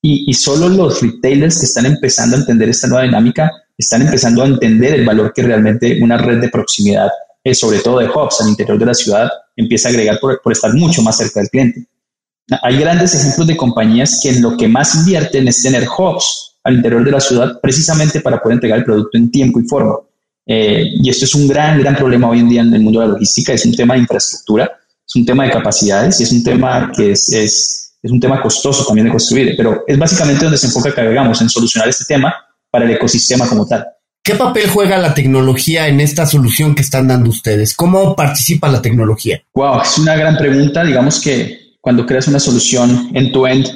[0.00, 4.42] Y, y solo los retailers que están empezando a entender esta nueva dinámica están empezando
[4.42, 7.10] a entender el valor que realmente una red de proximidad,
[7.42, 10.52] eh, sobre todo de hubs al interior de la ciudad, empieza a agregar por, por
[10.52, 11.86] estar mucho más cerca del cliente.
[12.62, 16.76] Hay grandes ejemplos de compañías que en lo que más invierten es tener hubs al
[16.76, 19.96] interior de la ciudad precisamente para poder entregar el producto en tiempo y forma.
[20.46, 23.06] Eh, y esto es un gran, gran problema hoy en día en el mundo de
[23.06, 23.52] la logística.
[23.52, 24.70] Es un tema de infraestructura,
[25.06, 28.40] es un tema de capacidades y es un tema que es, es, es un tema
[28.40, 29.54] costoso también de construir.
[29.56, 32.34] Pero es básicamente donde se enfoca Cargamos, en solucionar este tema
[32.70, 33.84] para el ecosistema como tal.
[34.22, 37.74] ¿Qué papel juega la tecnología en esta solución que están dando ustedes?
[37.74, 39.40] ¿Cómo participa la tecnología?
[39.54, 40.82] Wow, es una gran pregunta.
[40.84, 43.68] Digamos que cuando creas una solución end-to-end,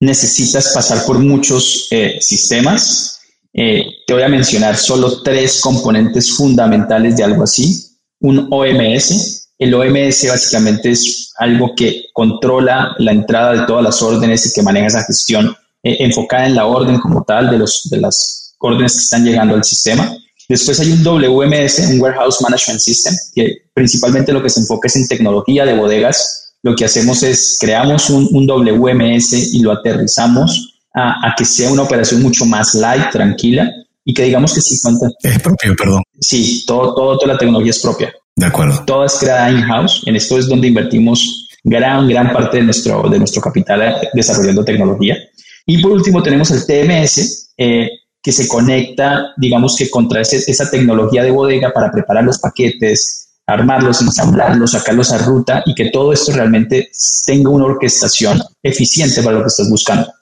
[0.00, 3.20] necesitas pasar por muchos eh, sistemas
[3.52, 7.96] eh, te voy a mencionar solo tres componentes fundamentales de algo así.
[8.18, 9.50] Un OMS.
[9.56, 14.64] El OMS básicamente es algo que controla la entrada de todas las órdenes y que
[14.64, 18.94] maneja esa gestión eh, enfocada en la orden como tal de, los, de las órdenes
[18.94, 20.12] que están llegando al sistema.
[20.48, 24.96] Después hay un WMS, un Warehouse Management System, que principalmente lo que se enfoca es
[24.96, 26.52] en tecnología de bodegas.
[26.64, 31.82] Lo que hacemos es creamos un, un WMS y lo aterrizamos a, que sea una
[31.82, 33.72] operación mucho más light, tranquila
[34.10, 35.08] y que digamos que sí cuenta.
[35.22, 36.02] Es propio, perdón.
[36.20, 38.12] Sí, todo, todo, toda la tecnología es propia.
[38.34, 38.82] De acuerdo.
[38.84, 40.02] Toda es creada in-house.
[40.04, 44.64] En esto es donde invertimos gran, gran parte de nuestro, de nuestro capital eh, desarrollando
[44.64, 45.16] tecnología.
[45.64, 47.88] Y por último tenemos el TMS, eh,
[48.20, 54.02] que se conecta, digamos que contra esa tecnología de bodega para preparar los paquetes, armarlos,
[54.02, 56.90] ensamblarlos, sacarlos a ruta y que todo esto realmente
[57.24, 60.12] tenga una orquestación eficiente para lo que estás buscando.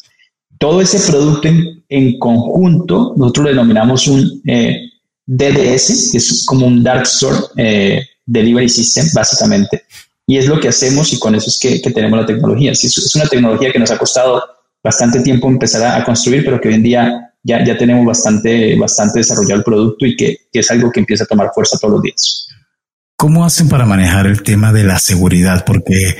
[0.58, 1.77] Todo ese producto en,
[2.18, 4.90] conjunto, nosotros lo denominamos un eh,
[5.26, 9.84] DDS, que es como un Dark Store eh, Delivery System, básicamente.
[10.26, 12.72] Y es lo que hacemos y con eso es que, tenemos la tecnología.
[12.72, 14.42] es una tecnología que nos ha costado
[14.82, 19.20] bastante tiempo empezar a, construir, pero que hoy en día ya, ya tenemos bastante, bastante
[19.20, 22.48] desarrollado el producto y que, es algo que empieza a tomar fuerza todos los días.
[23.16, 25.64] ¿Cómo hacen para manejar el tema de la seguridad?
[25.64, 26.16] Porque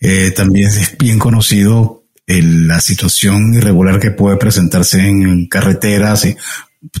[0.00, 1.97] eh, también es bien conocido
[2.28, 6.36] la situación irregular que puede presentarse en carreteras y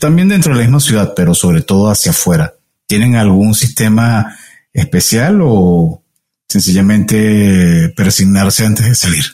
[0.00, 2.54] también dentro de la misma ciudad, pero sobre todo hacia afuera.
[2.86, 4.36] ¿Tienen algún sistema
[4.72, 6.02] especial o
[6.48, 9.24] sencillamente persignarse antes de salir?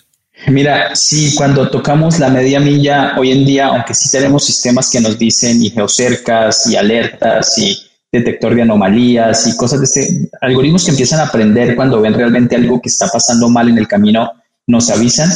[0.49, 5.01] Mira, sí, cuando tocamos la media milla, hoy en día, aunque sí tenemos sistemas que
[5.01, 7.79] nos dicen y geocercas y alertas y
[8.13, 12.57] detector de anomalías y cosas de ese, algoritmos que empiezan a aprender cuando ven realmente
[12.57, 14.31] algo que está pasando mal en el camino,
[14.67, 15.31] nos avisan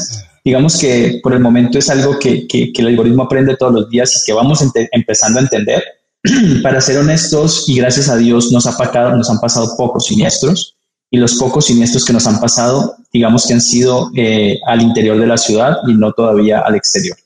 [0.44, 4.16] digamos que por el momento es algo que, que, el algoritmo aprende todos los días
[4.16, 5.82] y que vamos empezando a entender.
[6.62, 10.76] Para ser honestos, y gracias a Dios nos, ha pasado, nos han pasado pocos siniestros,
[11.10, 15.18] y los pocos siniestros que nos han pasado, digamos que han sido eh, al interior
[15.18, 17.16] de la ciudad y no todavía al exterior.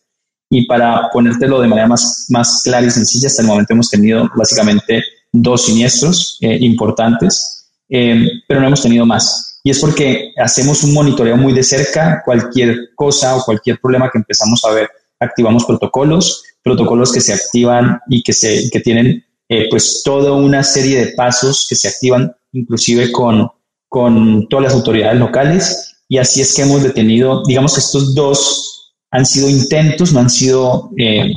[0.51, 4.31] Y para ponértelo de manera más, más clara y sencilla, hasta el momento hemos tenido
[4.37, 10.83] básicamente dos siniestros eh, importantes, eh, pero no hemos tenido más y es porque hacemos
[10.83, 15.65] un monitoreo muy de cerca, cualquier cosa o cualquier problema que empezamos a ver, activamos
[15.65, 21.05] protocolos, protocolos que se activan y que, se, que tienen eh, pues toda una serie
[21.05, 23.51] de pasos que se activan inclusive con,
[23.89, 25.95] con todas las autoridades locales.
[26.09, 30.31] Y así es que hemos detenido, digamos que estos dos han sido intentos, no han
[30.31, 31.33] sido eh,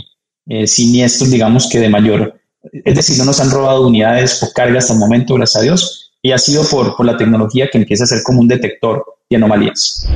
[0.48, 2.40] eh, siniestros, digamos que de mayor,
[2.72, 6.05] es decir, no nos han robado unidades o cargas hasta el momento, gracias a Dios,
[6.26, 9.36] y ha sido por, por la tecnología que empieza a ser como un detector y
[9.36, 10.08] anomalías.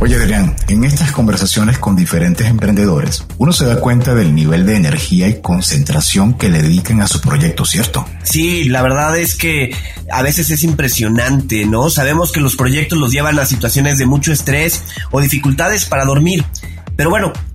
[0.00, 4.76] Oye Adrián, en estas conversaciones con diferentes emprendedores, uno se da cuenta del nivel de
[4.76, 8.06] energía y concentración que le dedican a su proyecto, ¿cierto?
[8.22, 9.74] Sí, la verdad es que
[10.12, 11.90] a veces es impresionante, ¿no?
[11.90, 16.44] Sabemos que los proyectos los llevan a situaciones de mucho estrés o dificultades para dormir.
[16.94, 17.32] Pero bueno,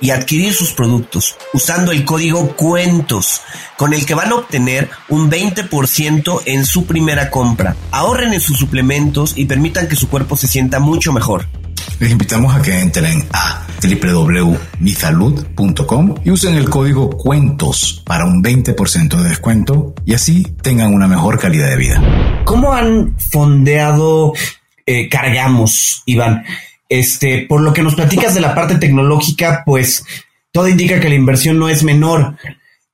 [0.00, 3.42] y adquirir sus productos usando el código cuentos
[3.76, 7.76] con el que van a obtener un 20% en su primera compra.
[7.90, 11.46] Ahorren en sus suplementos y permitan que su cuerpo se sienta mucho mejor.
[11.98, 19.16] Les invitamos a que entren a www.misalud.com y usen el código cuentos para un 20%
[19.16, 22.02] de descuento y así tengan una mejor calidad de vida.
[22.44, 24.32] ¿Cómo han fondeado
[24.86, 26.44] eh, Cargamos, Iván?
[26.90, 30.04] Este, por lo que nos platicas de la parte tecnológica, pues
[30.50, 32.36] todo indica que la inversión no es menor.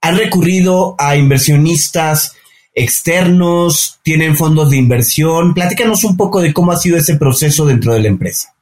[0.02, 2.36] ¿Han recurrido a inversionistas
[2.74, 3.98] externos?
[4.02, 5.54] ¿Tienen fondos de inversión?
[5.54, 8.54] Platícanos un poco de cómo ha sido ese proceso dentro de la empresa.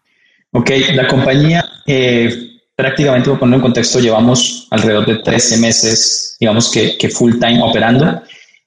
[0.53, 6.70] Ok, la compañía eh, prácticamente, por ponerlo en contexto, llevamos alrededor de 13 meses, digamos
[6.70, 8.23] que, full time operando.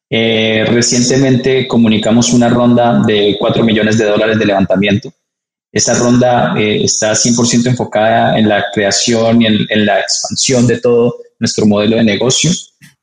[0.10, 5.14] Eh, recientemente comunicamos una ronda de 4 millones de dólares de levantamiento
[5.72, 11.16] esta ronda eh, está 100% enfocada en la creación y en, la expansión de todo
[11.40, 12.52] nuestro modelo de negocio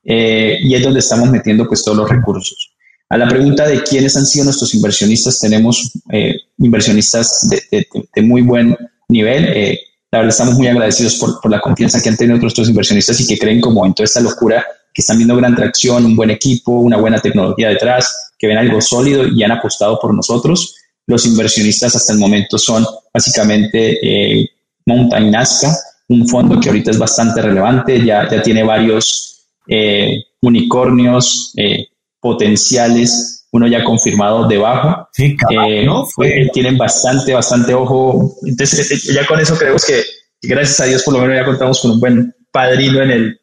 [0.05, 2.73] eh, y es donde estamos metiendo pues todos los recursos.
[3.09, 8.77] A la pregunta de quiénes han sido nuestros inversionistas, tenemos eh, inversionistas de, muy buen
[9.09, 9.79] nivel.
[10.11, 13.27] la verdad estamos muy agradecidos por, por, la confianza que han tenido nuestros inversionistas y
[13.27, 16.73] que creen como en toda esta locura que están viendo gran tracción, un buen equipo,
[16.73, 20.77] una buena tecnología detrás, que ven algo sólido y han apostado por nosotros.
[21.07, 24.51] Los inversionistas hasta el momento son básicamente eh,
[24.87, 25.75] Mountain Nazca,
[26.09, 31.87] un fondo que ahorita es bastante relevante, ya, ya tiene varios eh, unicornios eh,
[32.21, 35.09] potenciales, uno ya confirmado debajo.
[35.13, 36.07] Sí, eh, ¿no?
[36.53, 38.35] Tienen bastante, bastante ojo.
[38.45, 40.03] Entonces, ya con eso creo que
[40.43, 43.41] gracias a Dios por lo menos ya contamos con un buen padrino en el,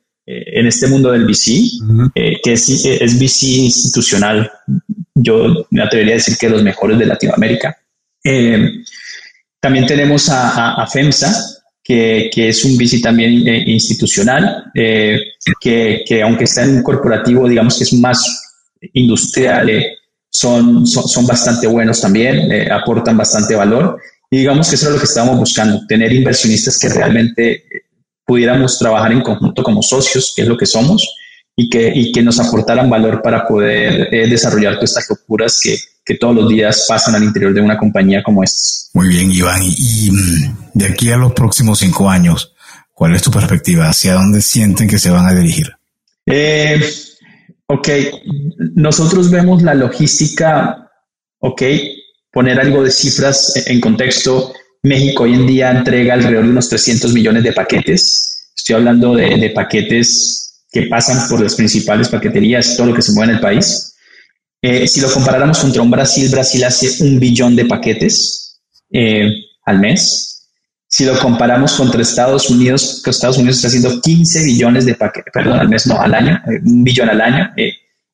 [0.58, 1.62] en este mundo del VC,
[2.14, 4.52] que es, es VC institucional
[5.16, 7.78] yo me atrevería a decir que los mejores de Latinoamérica.
[8.24, 8.84] Eh,
[9.60, 15.20] también tenemos a, FEMSA, que, es un bici también eh, institucional, eh,
[15.60, 18.54] que, aunque está en un corporativo, digamos que es más
[18.94, 19.70] industrial,
[20.30, 24.00] son, son, bastante buenos también, aportan bastante valor.
[24.30, 27.64] Y digamos que eso es lo que estábamos buscando, tener inversionistas que realmente
[28.32, 31.06] pudiéramos trabajar en conjunto como socios, que es lo que somos,
[31.54, 35.76] y que, y que nos aportaran valor para poder eh, desarrollar todas estas locuras que,
[36.06, 38.90] que, todos los días pasan al interior de una compañía como esta.
[38.94, 39.62] Muy bien, Iván.
[39.64, 42.54] Y, mm, de aquí a los próximos cinco años,
[42.94, 43.90] ¿cuál es tu perspectiva?
[43.90, 45.74] ¿Hacia dónde sienten que se van a dirigir?
[46.26, 46.80] Eh,
[47.68, 47.90] ok,
[48.76, 50.90] nosotros vemos la logística,
[51.40, 51.64] ok,
[52.32, 54.54] poner algo de cifras en contexto.
[54.84, 58.52] México hoy en día entrega alrededor de unos 300 millones de paquetes.
[58.56, 63.32] Estoy hablando de, paquetes que pasan por las principales paqueterías, todo lo que se mueve
[63.32, 63.96] en el país.
[64.62, 68.60] Eh, si lo comparáramos contra un Brasil, Brasil hace un billón de paquetes
[68.92, 69.32] eh,
[69.66, 70.50] al mes.
[70.88, 75.32] Si lo comparamos contra Estados Unidos, que Estados Unidos está haciendo 15 billones de paquetes,
[75.32, 77.52] perdón, al mes, no, al año, eh, un billón al año,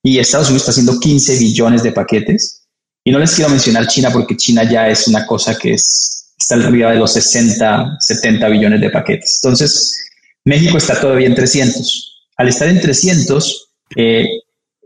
[0.04, 2.68] y Estados Unidos está haciendo 15 billones de paquetes.
[3.04, 6.56] Y no les quiero mencionar China porque China ya es una cosa que es, está
[6.56, 9.39] arriba de los 60, 70 billones de paquetes.
[9.43, 10.06] Entonces,
[10.45, 14.26] México está todavía en 300 al estar en 300, eh,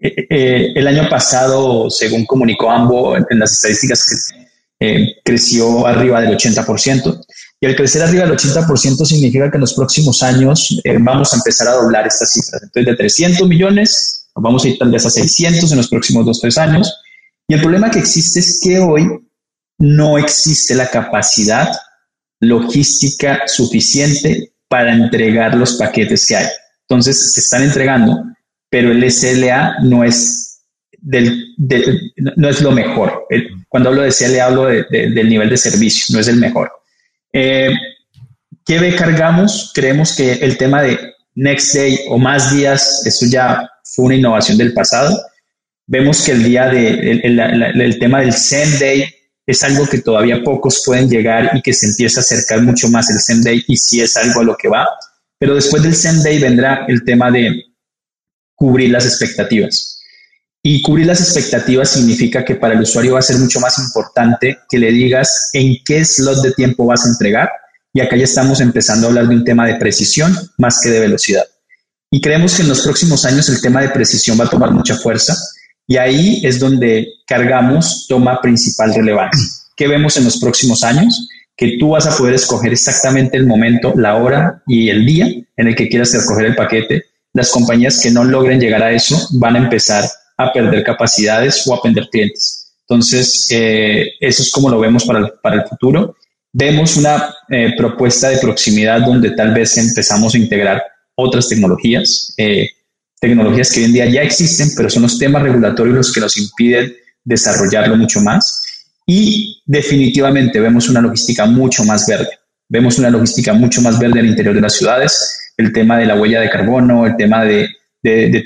[0.01, 4.33] eh, eh, el año pasado, según comunicó AMBO en, las estadísticas,
[5.23, 7.21] creció arriba del 80%.
[7.59, 11.67] Y al crecer arriba del 80% significa que en los próximos años vamos a empezar
[11.67, 12.63] a doblar estas cifras.
[12.63, 16.39] Entonces, de 300 millones, vamos a ir tal vez a 600 en los próximos 2,
[16.41, 16.91] 3 años.
[17.47, 19.07] Y el problema que existe es que hoy
[19.81, 21.69] no existe la capacidad
[22.39, 26.47] logística suficiente para entregar los paquetes que hay.
[26.87, 28.23] Entonces se están entregando
[28.71, 30.63] pero el SLA no es,
[31.01, 33.27] no es lo mejor.
[33.67, 36.71] Cuando hablo de SLA hablo del nivel de servicio, no es el mejor.
[37.33, 37.69] Eh,
[38.65, 39.71] ¿Qué cargamos?
[39.75, 40.97] Creemos que el tema de
[41.35, 45.21] next day o más días, eso ya fue una innovación del pasado.
[45.85, 49.03] Vemos que el día de, el, tema del send day
[49.51, 53.09] es algo que todavía pocos pueden llegar y que se empieza a acercar mucho más
[53.09, 54.87] el send day y si es algo a lo que va.
[55.37, 57.63] Pero después del send day vendrá el tema de
[58.55, 59.99] cubrir las expectativas.
[60.63, 64.59] Y cubrir las expectativas significa que para el usuario va a ser mucho más importante
[64.69, 67.49] que le digas en qué slot de tiempo vas a entregar.
[67.93, 70.99] Y acá ya estamos empezando a hablar de un tema de precisión más que de
[70.99, 71.45] velocidad.
[72.11, 74.95] Y creemos que en los próximos años el tema de precisión va a tomar mucha
[74.95, 75.35] fuerza
[75.91, 79.45] y ahí es donde cargamos toma principal relevancia.
[79.75, 81.27] ¿Qué vemos en los próximos años?
[81.57, 85.67] Que tú vas a poder escoger exactamente el momento, la hora y el día en
[85.67, 87.03] el que quieras recoger el paquete.
[87.33, 90.05] Las compañías que no logren llegar a eso van a empezar
[90.37, 92.71] a perder capacidades o a perder clientes.
[92.87, 96.15] Entonces, eh, eso es como lo vemos para el, futuro.
[96.53, 100.81] Vemos una eh, propuesta de proximidad donde tal vez empezamos a integrar
[101.15, 102.69] otras tecnologías, eh,
[103.21, 106.37] tecnologías que hoy en día ya existen, pero son los temas regulatorios los que nos
[106.37, 106.93] impiden
[107.23, 108.89] desarrollarlo mucho más.
[109.05, 112.29] Y definitivamente vemos una logística mucho más verde.
[112.67, 115.53] Vemos una logística mucho más verde al interior de las ciudades.
[115.55, 117.69] El tema de la huella de carbono, el tema de,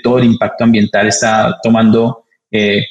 [0.04, 2.84] todo el impacto ambiental está tomando eh,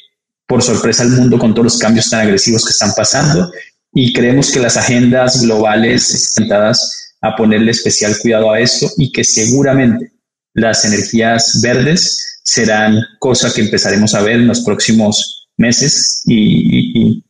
[0.47, 3.51] por sorpresa al mundo con todos los cambios tan agresivos que están pasando.
[3.93, 6.73] Y creemos que las agendas globales están
[7.21, 10.14] a ponerle especial cuidado a esto y que seguramente
[10.55, 17.25] las energías verdes serán cosa que empezaremos a ver en los próximos meses y,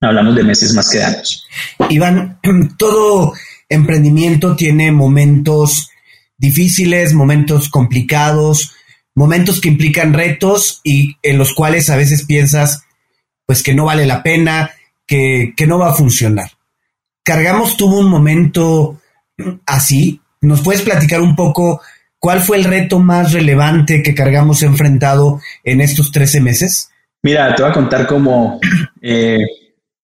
[0.00, 1.46] hablamos de meses más que de años.
[1.90, 2.40] Iván,
[2.78, 3.34] todo
[3.68, 5.90] emprendimiento tiene momentos
[6.36, 8.74] difíciles, momentos complicados,
[9.14, 12.82] momentos que implican retos y en los cuales a veces piensas
[13.46, 14.72] pues que no vale la pena,
[15.06, 16.50] que, que no va a funcionar.
[17.22, 19.00] Cargamos tuvo un momento
[19.66, 20.20] así.
[20.40, 21.80] ¿Nos puedes platicar un poco
[22.24, 26.88] ¿Cuál fue el reto más relevante que Cargamos enfrentado en estos 13 meses?
[27.22, 28.58] Mira, te voy a contar como,
[29.02, 29.40] eh,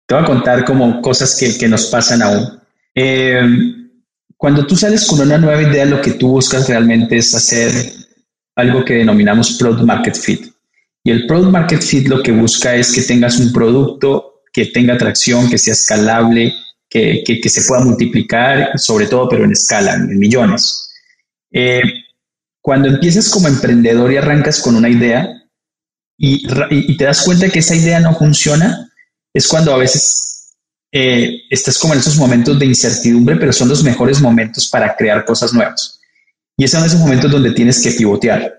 [0.04, 2.60] te voy a contar como cosas que, nos pasan aún.
[2.94, 3.40] Eh,
[4.36, 7.72] cuando tú sales con una nueva idea, lo que tú buscas realmente es hacer
[8.54, 10.52] algo que denominamos Product Market Fit.
[11.02, 14.92] Y el Product Market Fit lo que busca es que tengas un producto que tenga
[14.92, 16.52] atracción, que sea escalable,
[16.86, 20.86] que, se pueda multiplicar, sobre todo, pero en escala, en millones.
[21.50, 21.80] Eh,
[22.60, 25.28] cuando empiezas como emprendedor y arrancas con una idea
[26.18, 28.92] y, te das cuenta que esa idea no funciona,
[29.32, 30.54] es cuando a veces
[30.92, 35.24] eh, estás como en esos momentos de incertidumbre, pero son los mejores momentos para crear
[35.24, 35.98] cosas nuevas.
[36.58, 38.54] Y es en esos momentos donde tienes que pivotear.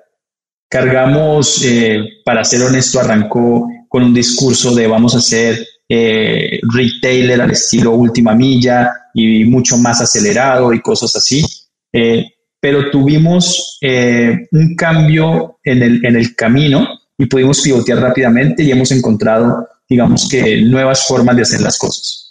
[0.68, 7.42] Cargamos, eh, para ser honesto, arrancó con un discurso de vamos a hacer eh, retailer
[7.42, 11.46] al estilo última milla y mucho más acelerado y cosas así
[12.62, 16.88] pero tuvimos eh, un cambio en el, en el camino
[17.18, 22.30] y pudimos pivotear rápidamente y hemos encontrado, digamos que, nuevas formas de hacer las cosas.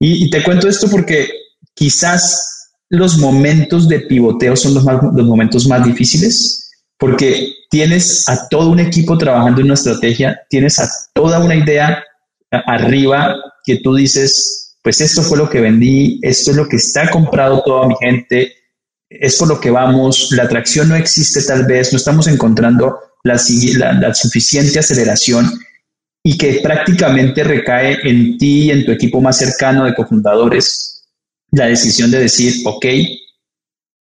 [0.00, 1.28] Y, te cuento esto porque
[1.74, 8.70] quizás los momentos de pivoteo son los, los momentos más difíciles, porque tienes a todo
[8.70, 12.02] un equipo trabajando en una estrategia, tienes a toda una idea
[12.50, 17.10] arriba que tú dices, pues esto fue lo que vendí, esto es lo que está
[17.10, 18.54] comprado toda mi gente,
[19.10, 23.38] es por lo que vamos, la atracción no existe tal vez, no estamos encontrando la,
[24.14, 25.50] suficiente aceleración
[26.22, 31.06] y que prácticamente recae en ti y en tu equipo más cercano de cofundadores
[31.50, 32.84] la decisión de decir, ok,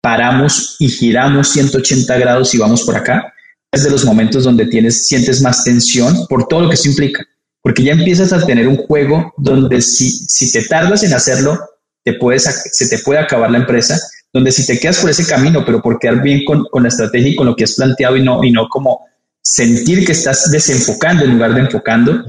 [0.03, 3.33] paramos y giramos 180 grados y vamos por acá.
[3.73, 7.25] Es de los momentos donde tienes, sientes más tensión por todo lo que eso implica,
[7.63, 11.59] porque ya empiezas a tener un juego donde si, si te tardas en hacerlo,
[12.05, 13.99] te puedes, se te puede acabar la empresa,
[14.33, 17.37] donde si te quedas por ese camino, pero por quedar bien con, la estrategia y
[17.37, 19.07] con lo que has planteado y no, y no como
[19.43, 22.25] sentir que estás desenfocando en lugar de enfocando,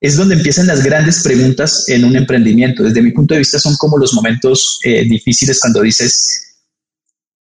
[0.00, 2.82] es donde empiezan las grandes preguntas en un emprendimiento.
[2.82, 6.56] Desde mi punto de vista son como los momentos eh, difíciles cuando dices,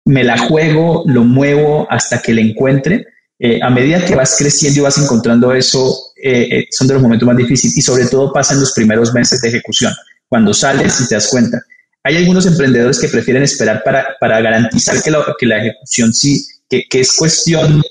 [0.06, 3.06] me la juego, lo muevo hasta que le encuentre.
[3.38, 7.28] Eh, a medida que vas creciendo y vas encontrando eso, eh, son de los momentos
[7.28, 9.94] más difíciles y sobre todo pasan los primeros meses de ejecución,
[10.28, 11.62] cuando sales y te das cuenta
[12.10, 16.88] hay algunos emprendedores que prefieren esperar para, garantizar que la, que la ejecución sí, que,
[16.92, 17.84] es cuestión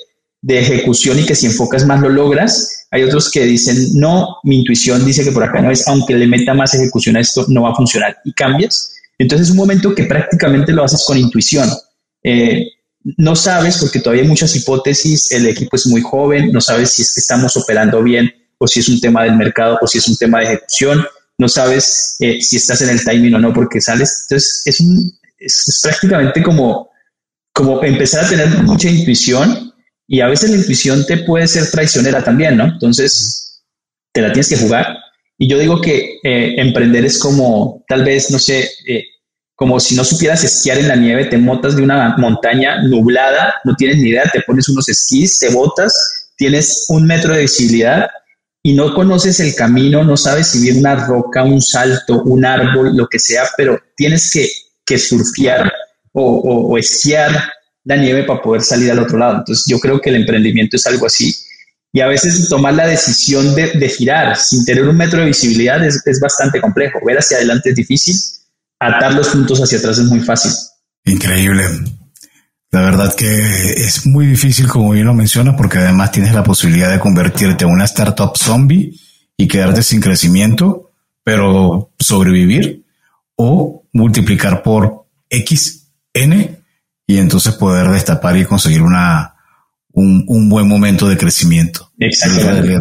[0.42, 2.86] de ejecución y que si enfocas más lo logras.
[2.90, 6.26] Hay otros que dicen, no, mi intuición dice que por acá no es, aunque le
[6.26, 8.92] meta más ejecución a esto, no va a funcionar y cambias.
[9.18, 11.70] Entonces es un momento que prácticamente lo haces con intuición.
[12.24, 12.66] Eh,
[13.16, 17.02] no sabes, porque todavía hay muchas hipótesis, el equipo es muy joven, no sabes si
[17.02, 20.08] es que estamos operando bien o si es un tema del mercado o si es
[20.08, 21.06] un tema de ejecución,
[21.38, 24.26] no sabes eh, si estás en el timing o no porque sales.
[24.28, 24.80] Entonces, es,
[25.38, 26.90] es, prácticamente como,
[27.52, 29.72] como empezar a tener mucha intuición
[30.06, 32.64] y a veces la intuición te puede ser traicionera también, ¿no?
[32.64, 33.62] Entonces,
[34.12, 34.96] te la tienes que jugar.
[35.38, 39.04] Y yo digo que eh, emprender es como, tal vez, no sé, eh,
[39.54, 43.76] como si no supieras esquiar en la nieve, te motas de una montaña nublada, no
[43.76, 45.92] tienes ni idea, te pones unos esquís, te botas,
[46.36, 48.08] tienes un metro de visibilidad
[48.62, 52.96] y no conoces el camino, no sabes si viene una roca, un salto, un árbol,
[52.96, 54.48] lo que sea, pero tienes que,
[54.84, 55.72] que surfear
[56.12, 57.50] o, esquiar
[57.84, 59.38] la nieve para poder salir al otro lado.
[59.38, 61.34] Entonces yo creo que el emprendimiento es algo así.
[61.92, 65.82] Y a veces tomar la decisión de, de girar sin tener un metro de visibilidad
[65.84, 66.98] es, es bastante complejo.
[67.04, 68.14] Ver hacia adelante es difícil
[68.80, 70.52] atar los puntos hacia atrás es muy fácil.
[71.04, 71.64] Increíble.
[72.70, 76.90] La verdad que es muy difícil, como bien lo menciona, porque además tienes la posibilidad
[76.90, 78.94] de convertirte en una startup zombie
[79.36, 80.90] y quedarte sin crecimiento,
[81.24, 82.84] pero sobrevivir
[83.36, 86.60] o multiplicar por X, N
[87.06, 89.34] y entonces poder destapar y conseguir una,
[89.92, 91.90] un, un buen momento de crecimiento.
[91.98, 92.76] Exactamente.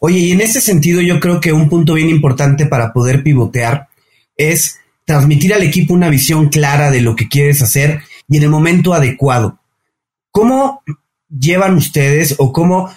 [0.00, 3.88] Oye, y en ese sentido yo creo que un punto bien importante para poder pivotear
[4.36, 8.50] es transmitir al equipo una visión clara de lo que quieres hacer y en el
[8.50, 9.58] momento adecuado.
[10.30, 10.82] ¿Cómo
[11.28, 12.90] llevan ustedes o cómo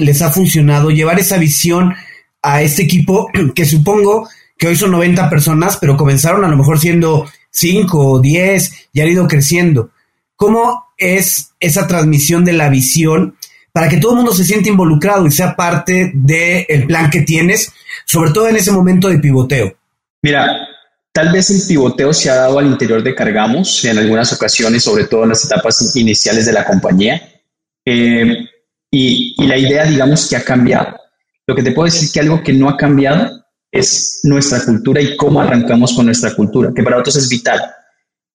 [0.00, 1.94] les ha funcionado llevar esa visión
[2.42, 6.78] a este equipo que supongo que hoy son 90 personas, pero comenzaron a lo mejor
[6.78, 9.90] siendo 5 o 10 y han ido creciendo?
[10.36, 13.36] ¿Cómo es esa transmisión de la visión
[13.72, 17.72] para que todo el mundo se sienta involucrado y sea parte del plan que tienes,
[18.04, 19.74] sobre todo en ese momento de pivoteo?
[20.22, 20.68] Mira,
[21.14, 25.04] Tal vez el pivoteo se ha dado al interior de Cargamos en algunas ocasiones, sobre
[25.04, 27.22] todo en las etapas iniciales de la compañía.
[27.86, 28.48] Eh,
[28.90, 30.96] y, la idea, digamos, que ha cambiado.
[31.46, 33.30] Lo que te puedo decir que algo que no ha cambiado
[33.70, 37.60] es nuestra cultura y cómo arrancamos con nuestra cultura, que para nosotros es vital.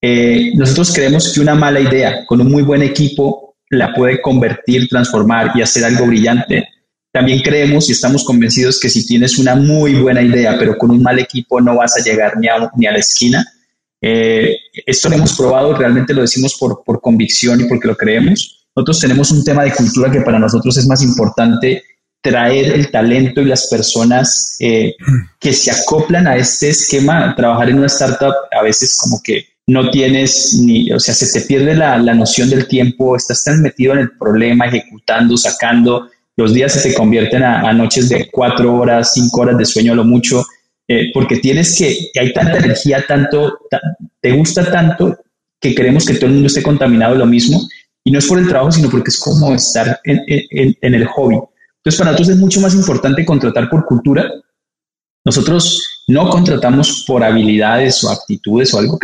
[0.00, 4.88] Eh, nosotros creemos que una mala idea con un muy buen equipo la puede convertir,
[4.88, 6.66] transformar y hacer algo brillante
[7.12, 11.02] también creemos y estamos convencidos que si tienes una muy buena idea, pero con un
[11.02, 13.44] mal equipo no vas a llegar ni a, ni a la esquina.
[14.00, 14.56] Eh,
[14.86, 18.66] esto lo hemos probado, realmente lo decimos por, por convicción y porque lo creemos.
[18.74, 21.82] Nosotros tenemos un tema de cultura que para nosotros es más importante
[22.22, 24.94] traer el talento y las personas eh,
[25.40, 27.34] que se acoplan a este esquema.
[27.34, 31.46] Trabajar en una startup a veces como que no tienes ni, o sea, se te
[31.46, 36.08] pierde la, la noción del tiempo, estás tan metido en el problema, ejecutando, sacando,
[36.40, 39.96] los días se te convierten a, noches de cuatro horas, cinco horas de sueño a
[39.96, 40.42] lo mucho,
[40.88, 43.58] eh, porque tienes que, hay tanta energía, tanto,
[44.22, 45.18] te gusta tanto
[45.60, 47.60] que queremos que todo el mundo esté contaminado lo mismo.
[48.02, 51.34] Y no es por el trabajo, sino porque es como estar en, el hobby.
[51.34, 54.32] Entonces, para nosotros es mucho más importante contratar por cultura.
[55.22, 58.98] Nosotros no contratamos por habilidades o actitudes o algo,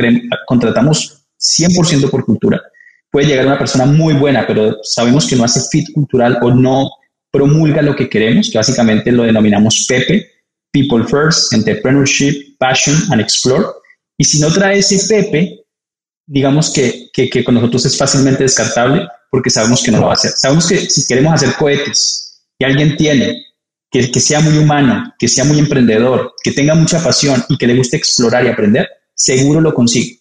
[0.46, 2.62] contratamos 100% por cultura.
[3.10, 6.88] Puede llegar una persona muy buena, pero sabemos que no hace fit cultural o no
[7.36, 10.26] promulga lo que queremos, que básicamente lo denominamos PEPE,
[10.72, 13.66] People First, Entrepreneurship, Passion and Explore.
[14.16, 15.64] Y si no trae ese PEPE,
[16.26, 20.14] digamos que, que, con nosotros es fácilmente descartable porque sabemos que no lo va a
[20.14, 20.32] hacer.
[20.32, 23.44] Sabemos que si queremos hacer cohetes y alguien tiene
[23.90, 27.66] que, que sea muy humano, que sea muy emprendedor, que tenga mucha pasión y que
[27.66, 30.20] le guste explorar y aprender, seguro lo consigue.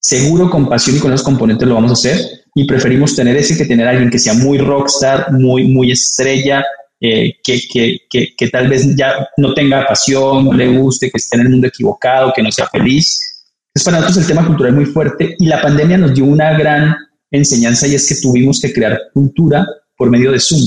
[0.00, 3.56] Seguro con pasión y con esos componentes lo vamos a hacer y preferimos tener ese
[3.56, 6.64] que tener a alguien que sea muy rockstar, muy, muy estrella,
[7.00, 11.18] eh, que, que, que, que, tal vez ya no tenga pasión, no le guste, que
[11.18, 13.44] esté en el mundo equivocado, que no sea feliz.
[13.68, 16.56] Entonces, para nosotros el tema cultural es muy fuerte y la pandemia nos dio una
[16.56, 16.96] gran
[17.30, 20.62] enseñanza y es que tuvimos que crear cultura por medio de Zoom,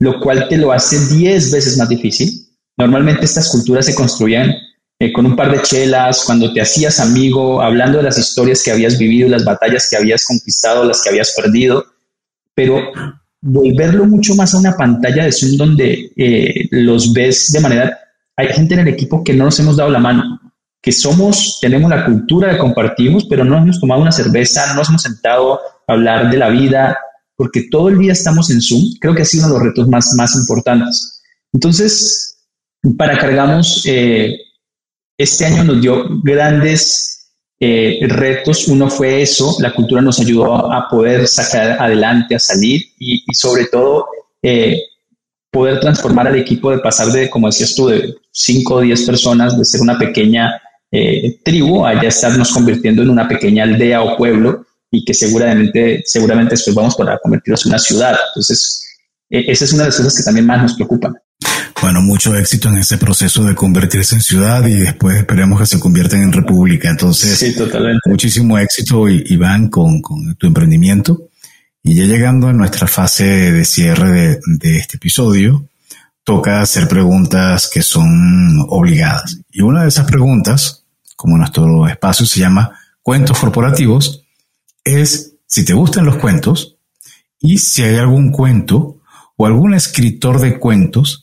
[0.00, 2.30] lo cual te lo hace 10 veces más difícil.
[2.76, 4.52] Normalmente estas culturas se construían
[5.02, 8.70] eh, con un par de chelas, cuando te hacías amigo, hablando de las historias que
[8.70, 11.84] habías vivido, las batallas que habías conquistado, las que habías perdido,
[12.54, 12.92] pero
[13.40, 17.98] volverlo mucho más a una pantalla de Zoom donde eh, los ves de manera...
[18.36, 20.40] Hay gente en el equipo que no nos hemos dado la mano,
[20.80, 24.88] que somos, tenemos la cultura de compartimos, pero no hemos tomado una cerveza, no nos
[24.88, 26.96] hemos sentado a hablar de la vida,
[27.34, 28.84] porque todo el día estamos en Zoom.
[29.00, 31.24] Creo que ha sido uno de los retos más, más importantes.
[31.52, 32.38] Entonces,
[32.96, 33.84] para cargamos...
[33.84, 34.36] Eh,
[35.22, 37.12] este año nos dio grandes
[37.60, 38.68] eh, retos.
[38.68, 43.66] Uno fue eso, la cultura nos ayudó a poder sacar adelante, a salir y, sobre
[43.66, 44.06] todo
[44.42, 44.80] eh,
[45.50, 49.56] poder transformar al equipo de pasar de, como decías tú, de 5 o 10 personas,
[49.56, 50.60] de ser una pequeña
[50.90, 56.02] eh, tribu, a ya estarnos convirtiendo en una pequeña aldea o pueblo y que seguramente,
[56.04, 58.16] seguramente después vamos para convertirnos en una ciudad.
[58.28, 58.84] Entonces,
[59.30, 61.14] e, esa es una de las cosas que también más nos preocupan.
[61.82, 65.80] Bueno, mucho éxito en ese proceso de convertirse en ciudad y después esperemos que se
[65.80, 66.88] conviertan en república.
[66.88, 68.08] Entonces, sí, totalmente.
[68.08, 71.28] muchísimo éxito, Iván, con, con tu emprendimiento.
[71.82, 75.66] Y ya llegando a nuestra fase de cierre de, de este episodio,
[76.22, 79.40] toca hacer preguntas que son obligadas.
[79.50, 80.84] Y una de esas preguntas,
[81.16, 84.22] como nuestro espacio se llama Cuentos Corporativos,
[84.84, 86.76] es si te gustan los cuentos
[87.40, 89.00] y si hay algún cuento
[89.36, 91.21] o algún escritor de cuentos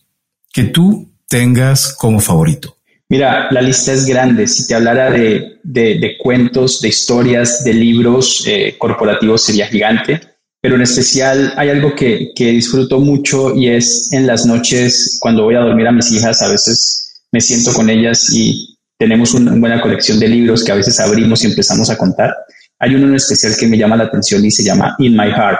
[0.52, 2.76] que tú tengas como favorito.
[3.10, 4.47] Mira, la lista es grande.
[4.47, 10.22] Si te hablara de, de, cuentos, de historias, de libros eh, corporativos sería gigante
[10.62, 15.43] pero en especial hay algo que, que, disfruto mucho y es en las noches cuando
[15.43, 19.56] voy a dormir a mis hijas, a veces me siento con ellas y tenemos una
[19.56, 22.36] buena colección de libros que a veces abrimos y empezamos a contar.
[22.80, 25.60] Hay uno en especial que me llama la atención y se llama In My Heart.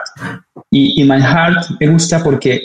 [0.72, 2.62] Y In My Heart me gusta porque,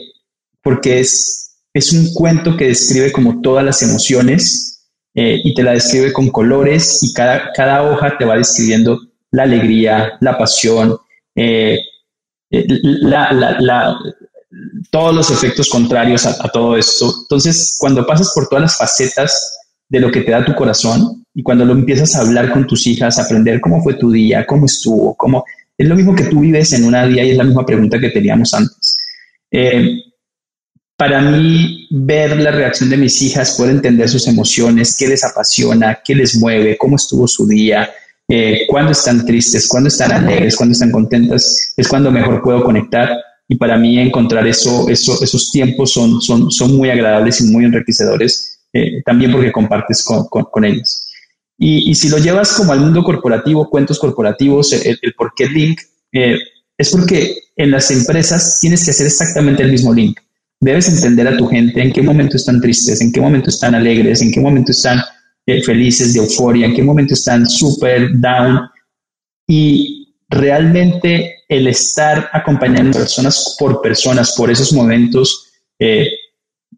[0.61, 1.44] porque es,
[1.75, 6.31] es un cuento que describe como todas las emociones eh, y te la describe con
[6.31, 9.01] colores y cada, cada hoja te va describiendo
[9.33, 10.97] la alegría, la pasión,
[11.35, 11.79] eh,
[12.51, 13.99] eh, la,
[14.91, 17.13] todos los efectos contrarios a, todo esto.
[17.23, 19.59] Entonces, cuando pasas por todas las facetas
[19.89, 22.87] de lo que te da tu corazón y cuando lo empiezas a hablar con tus
[22.87, 25.45] hijas, aprender cómo fue tu día, cómo estuvo, cómo...
[25.77, 28.11] Es lo mismo que tú vives en una día y es la misma pregunta que
[28.11, 28.97] teníamos antes.
[31.05, 35.99] Para mí, ver la reacción de mis hijas, poder entender sus emociones, qué les apasiona,
[36.03, 37.91] qué les mueve, cómo estuvo su día,
[38.27, 43.11] eh, están tristes, cuando están alegres, cuando están contentas, es cuando mejor puedo conectar.
[43.47, 47.67] Y para mí encontrar eso, eso esos tiempos son, son, son muy agradables y muy
[47.67, 51.13] enriquecedores, eh, también porque compartes con, con, ellos.
[51.59, 55.83] Y, y, si lo llevas como al mundo corporativo, cuentos corporativos, el, por qué link,
[56.13, 56.39] eh,
[56.79, 60.19] es porque en las empresas tienes que hacer exactamente el mismo link.
[60.65, 64.23] Debes entender a tu gente en qué momento están tristes, en qué momento están alegres,
[64.23, 64.99] en qué momento están
[65.63, 68.61] felices, de euforia, en qué momento están súper down.
[69.47, 76.09] Y realmente el estar acompañando personas por personas por esos momentos, eh,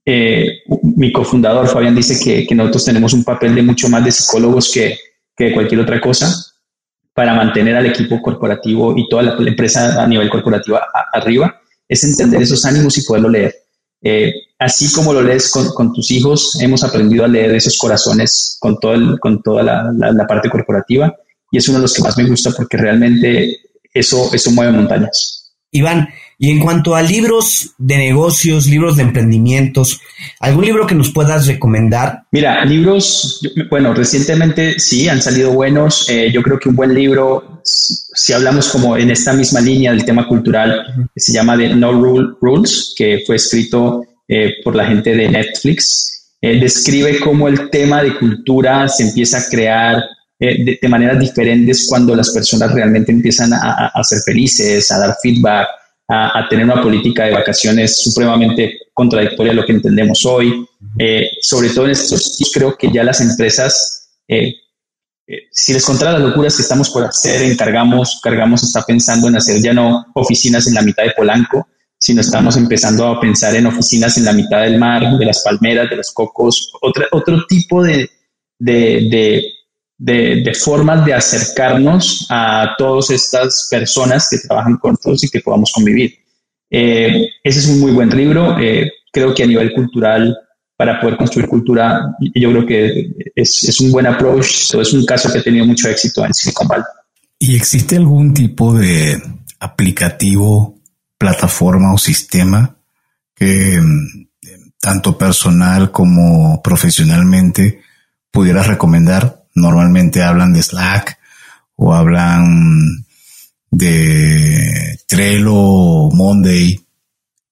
[0.05, 4.73] eh, mi cofundador Fabián dice que, nosotros tenemos un papel de mucho más de psicólogos
[4.73, 4.99] que,
[5.37, 6.35] que cualquier otra cosa
[7.15, 10.77] para mantener al equipo corporativo y toda la, empresa a nivel corporativo
[11.13, 13.55] arriba, es entender esos ánimos y poderlo leer.
[14.09, 18.79] Eh, así como lo lees con, tus hijos, hemos aprendido a leer esos corazones con,
[18.79, 21.13] todo con toda la, parte corporativa
[21.51, 23.59] y es uno de los que más me gusta porque realmente
[23.93, 25.53] eso, eso mueve montañas.
[25.73, 26.09] Iván,
[26.39, 30.01] y en cuanto a libros de negocios, libros de emprendimientos,
[30.41, 32.25] ¿algún libro que nos puedas recomendar?
[32.31, 36.09] Mira, libros, bueno, recientemente sí, han salido buenos.
[36.11, 40.05] Eh, yo creo que un buen libro, si hablamos como en esta misma línea del
[40.05, 45.17] tema cultural, se llama The No Rule Rules, que fue escrito eh, por la gente
[45.17, 46.35] de Netflix.
[46.43, 50.03] Eh, describe cómo el tema de cultura se empieza a crear
[50.39, 55.67] de, maneras diferentes cuando las personas realmente empiezan a, a ser felices, a dar feedback,
[56.09, 60.67] a, tener una política de vacaciones supremamente contradictoria a lo que entendemos hoy.
[60.99, 64.55] Eh, sobre todo en estos creo que ya las empresas, eh,
[65.27, 69.37] eh, si les contara las locuras que estamos por hacer, encargamos, cargamos, está pensando en
[69.37, 73.67] hacer ya no oficinas en la mitad de Polanco, sino estamos empezando a pensar en
[73.67, 77.83] oficinas en la mitad del mar, de las palmeras, de los cocos, otra, otro tipo
[77.83, 78.09] de,
[78.59, 79.45] de de,
[80.55, 86.15] formas de acercarnos a todas estas personas que trabajan con nosotros y que podamos convivir.
[86.71, 88.59] Eh, ese es un muy buen libro.
[88.59, 90.37] Eh, creo que a nivel cultural,
[90.77, 94.75] para poder construir cultura, yo creo que es, un buen approach.
[94.75, 96.85] es un caso que ha tenido mucho éxito en Silicon Valley.
[97.39, 99.21] ¿Y existe algún tipo de
[99.61, 100.79] aplicativo,
[101.19, 102.77] plataforma o sistema
[103.35, 104.27] que mm,
[104.81, 107.81] tanto personal como profesionalmente
[108.31, 111.19] pudieras recomendar normalmente hablan de Slack
[111.75, 113.05] o hablan
[113.71, 116.79] de Trello, Monday.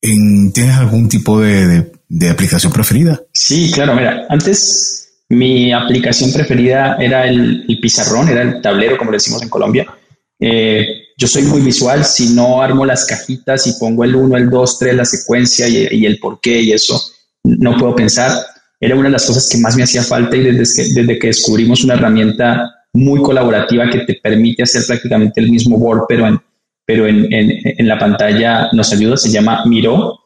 [0.01, 1.91] ¿Tienes algún tipo de,
[2.31, 3.21] aplicación preferida?
[3.33, 9.17] Sí, claro, mira, antes mi aplicación preferida era el, pizarrón, era el tablero, como le
[9.17, 9.87] decimos en Colombia.
[10.39, 10.87] Eh,
[11.17, 14.79] yo soy muy visual, si no armo las cajitas y pongo el 1, el 2,
[14.79, 17.01] 3, la secuencia y, y el por qué y eso,
[17.45, 18.33] no puedo pensar
[18.85, 21.27] era una de las cosas que más me hacía falta y desde que, desde que
[21.29, 26.39] descubrimos una herramienta muy colaborativa que te permite hacer prácticamente el mismo Word, pero en,
[26.85, 30.21] pero en, en, la pantalla nos ayuda, se llama Miro.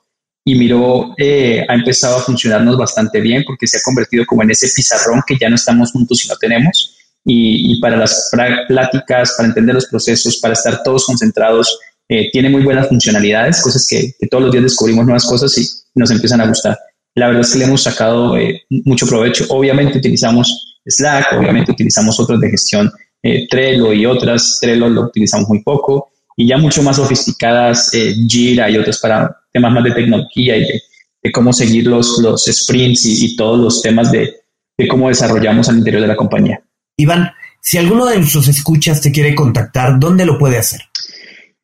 [0.44, 4.50] Y Miro eh, ha empezado a funcionarnos bastante bien porque se ha convertido como en
[4.50, 6.96] ese pizarrón que ya no estamos juntos y no tenemos.
[7.24, 8.30] y, para las
[8.66, 11.78] pláticas, para entender los procesos, para estar todos concentrados.
[12.10, 16.10] Eh, tiene muy buenas funcionalidades, cosas que, todos los días descubrimos nuevas cosas y nos
[16.10, 16.78] empiezan a gustar.
[17.18, 19.44] La verdad es que le hemos sacado eh, mucho provecho.
[19.48, 22.90] Obviamente utilizamos Slack, obviamente utilizamos otros de gestión,
[23.22, 24.58] eh, Trello y otras.
[24.60, 27.90] Trello lo utilizamos muy poco y ya mucho más sofisticadas,
[28.28, 33.04] Jira y otras para temas más de tecnología y de, cómo seguir los, los sprints
[33.04, 34.36] y, todos los temas de,
[34.78, 36.62] de cómo desarrollamos al interior de la compañía.
[36.96, 40.80] Iván, si alguno de nuestros escuchas te quiere contactar, ¿dónde lo puede hacer?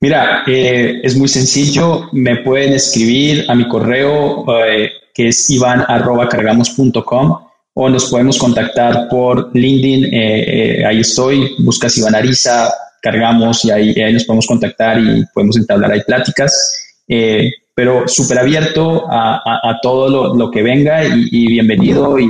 [0.01, 2.09] Mira, eh, es muy sencillo.
[2.13, 7.39] Me pueden escribir a mi correo eh, que es ivan.cargamos.com
[7.77, 10.13] o nos podemos contactar por LinkedIn.
[10.13, 11.55] Eh, ahí estoy.
[11.61, 16.53] Buscas Iván Ariza, cargamos y ahí, nos podemos contactar y podemos entablar ahí pláticas.
[17.75, 22.19] pero súper abierto a, todo lo, que venga y, y bienvenido.
[22.19, 22.29] Y,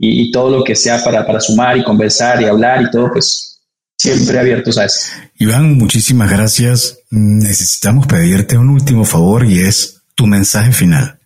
[0.00, 3.60] y, todo lo que sea para, para, sumar y conversar y hablar y todo, pues
[3.96, 5.12] siempre abiertos a eso.
[5.38, 6.98] Iván, muchísimas gracias.
[7.10, 11.19] Necesitamos pedirte un último favor y es tu mensaje final.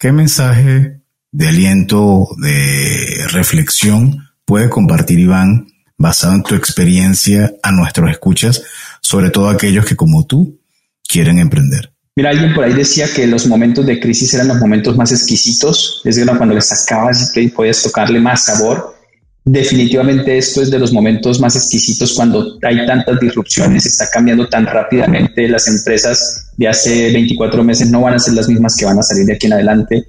[0.00, 5.66] ¿Qué mensaje de aliento, de reflexión puede compartir Iván
[5.98, 8.62] basado en tu experiencia a nuestros escuchas,
[9.02, 10.58] sobre todo aquellos que como tú
[11.06, 11.92] quieren emprender?
[12.16, 16.00] Mira, alguien por ahí decía que los momentos de crisis eran los momentos más exquisitos,
[16.02, 18.96] es cuando le sacabas y podías tocarle más sabor.
[19.44, 24.66] Definitivamente esto es de los momentos más exquisitos cuando hay tantas disrupciones, está cambiando tan
[24.66, 28.98] rápidamente, las empresas de hace 24 meses no van a ser las mismas que van
[28.98, 30.04] a salir de aquí en adelante.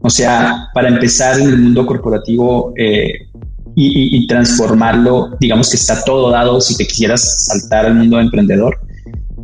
[0.00, 3.26] O sea, para empezar en el mundo corporativo eh,
[3.74, 8.78] y, transformarlo, digamos que está todo dado si te quisieras saltar al mundo emprendedor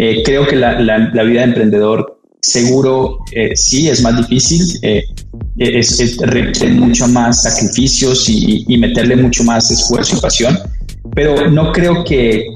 [0.03, 0.77] eh, creo que la,
[1.25, 5.05] vida de emprendedor seguro eh, sí es más difícil, eh,
[5.59, 10.59] es, requiere mucho más sacrificios y, meterle mucho más esfuerzo y pasión,
[11.15, 12.47] pero no creo que,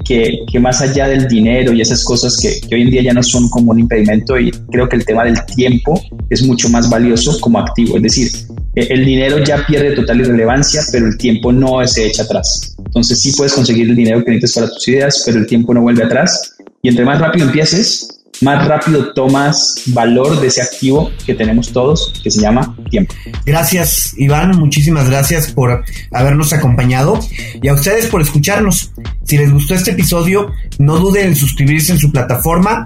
[0.59, 3.71] más allá del dinero y esas cosas que, hoy en día ya no son como
[3.71, 7.97] un impedimento y creo que el tema del tiempo es mucho más valioso como activo,
[7.97, 8.31] es decir,
[8.75, 12.75] el dinero ya pierde total irrelevancia, pero el tiempo no se echa atrás.
[12.77, 15.81] Entonces sí puedes conseguir el dinero que necesitas para tus ideas, pero el tiempo no
[15.81, 18.14] vuelve atrás y entre más rápido empieces,
[18.45, 23.15] más rápido tomas valor de ese activo que tenemos todos, que se llama tiempo.
[23.43, 24.51] Gracias, Iván.
[24.51, 27.19] Muchísimas gracias por habernos acompañado
[27.61, 28.91] y a ustedes por escucharnos.
[29.23, 32.85] Si les gustó este episodio, no duden en suscribirse en su plataforma,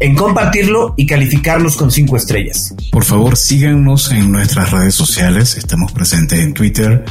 [0.00, 2.74] en compartirlo y calificarnos con cinco estrellas.
[2.90, 5.58] Por favor, síganos en nuestras redes sociales.
[5.58, 7.04] Estamos presentes en Twitter,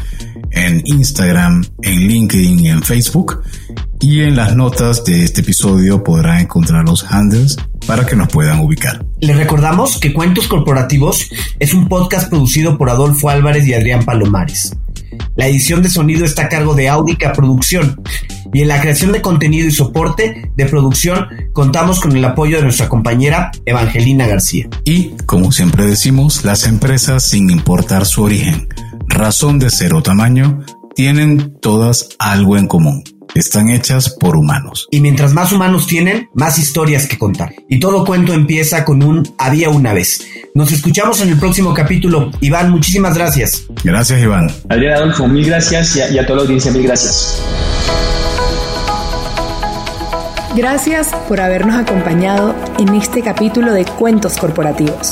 [0.54, 3.41] en Instagram, en LinkedIn y en Facebook.
[3.99, 8.60] Y en las notas de este episodio podrán encontrar los handles para que nos puedan
[8.60, 9.06] ubicar.
[9.22, 11.30] Les recordamos que Cuentos Corporativos
[11.60, 14.76] es un podcast producido por Adolfo Álvarez y Adrián Palomares.
[15.36, 18.01] La edición de sonido está a cargo de Audica Producción
[18.54, 22.64] y en la creación de contenido y soporte de producción contamos con el apoyo de
[22.64, 24.68] nuestra compañera Evangelina García.
[24.86, 28.68] Y, como siempre decimos, las empresas, sin importar su origen,
[29.14, 30.64] razón de ser o tamaño,
[30.95, 33.03] tienen todas algo en común
[33.36, 34.88] están hechas por humanos.
[34.91, 37.53] Y mientras más humanos tienen, más historias que contar.
[37.70, 40.26] Y todo cuento empieza con un había una vez.
[40.53, 42.32] Nos escuchamos en el próximo capítulo.
[42.41, 43.64] Iván, muchísimas gracias.
[43.84, 44.49] Gracias, Iván.
[44.70, 47.41] Adrián Adolfo, mil gracias y a, toda la audiencia, mil gracias.
[50.55, 55.11] Gracias por habernos acompañado en este capítulo de Cuentos Corporativos.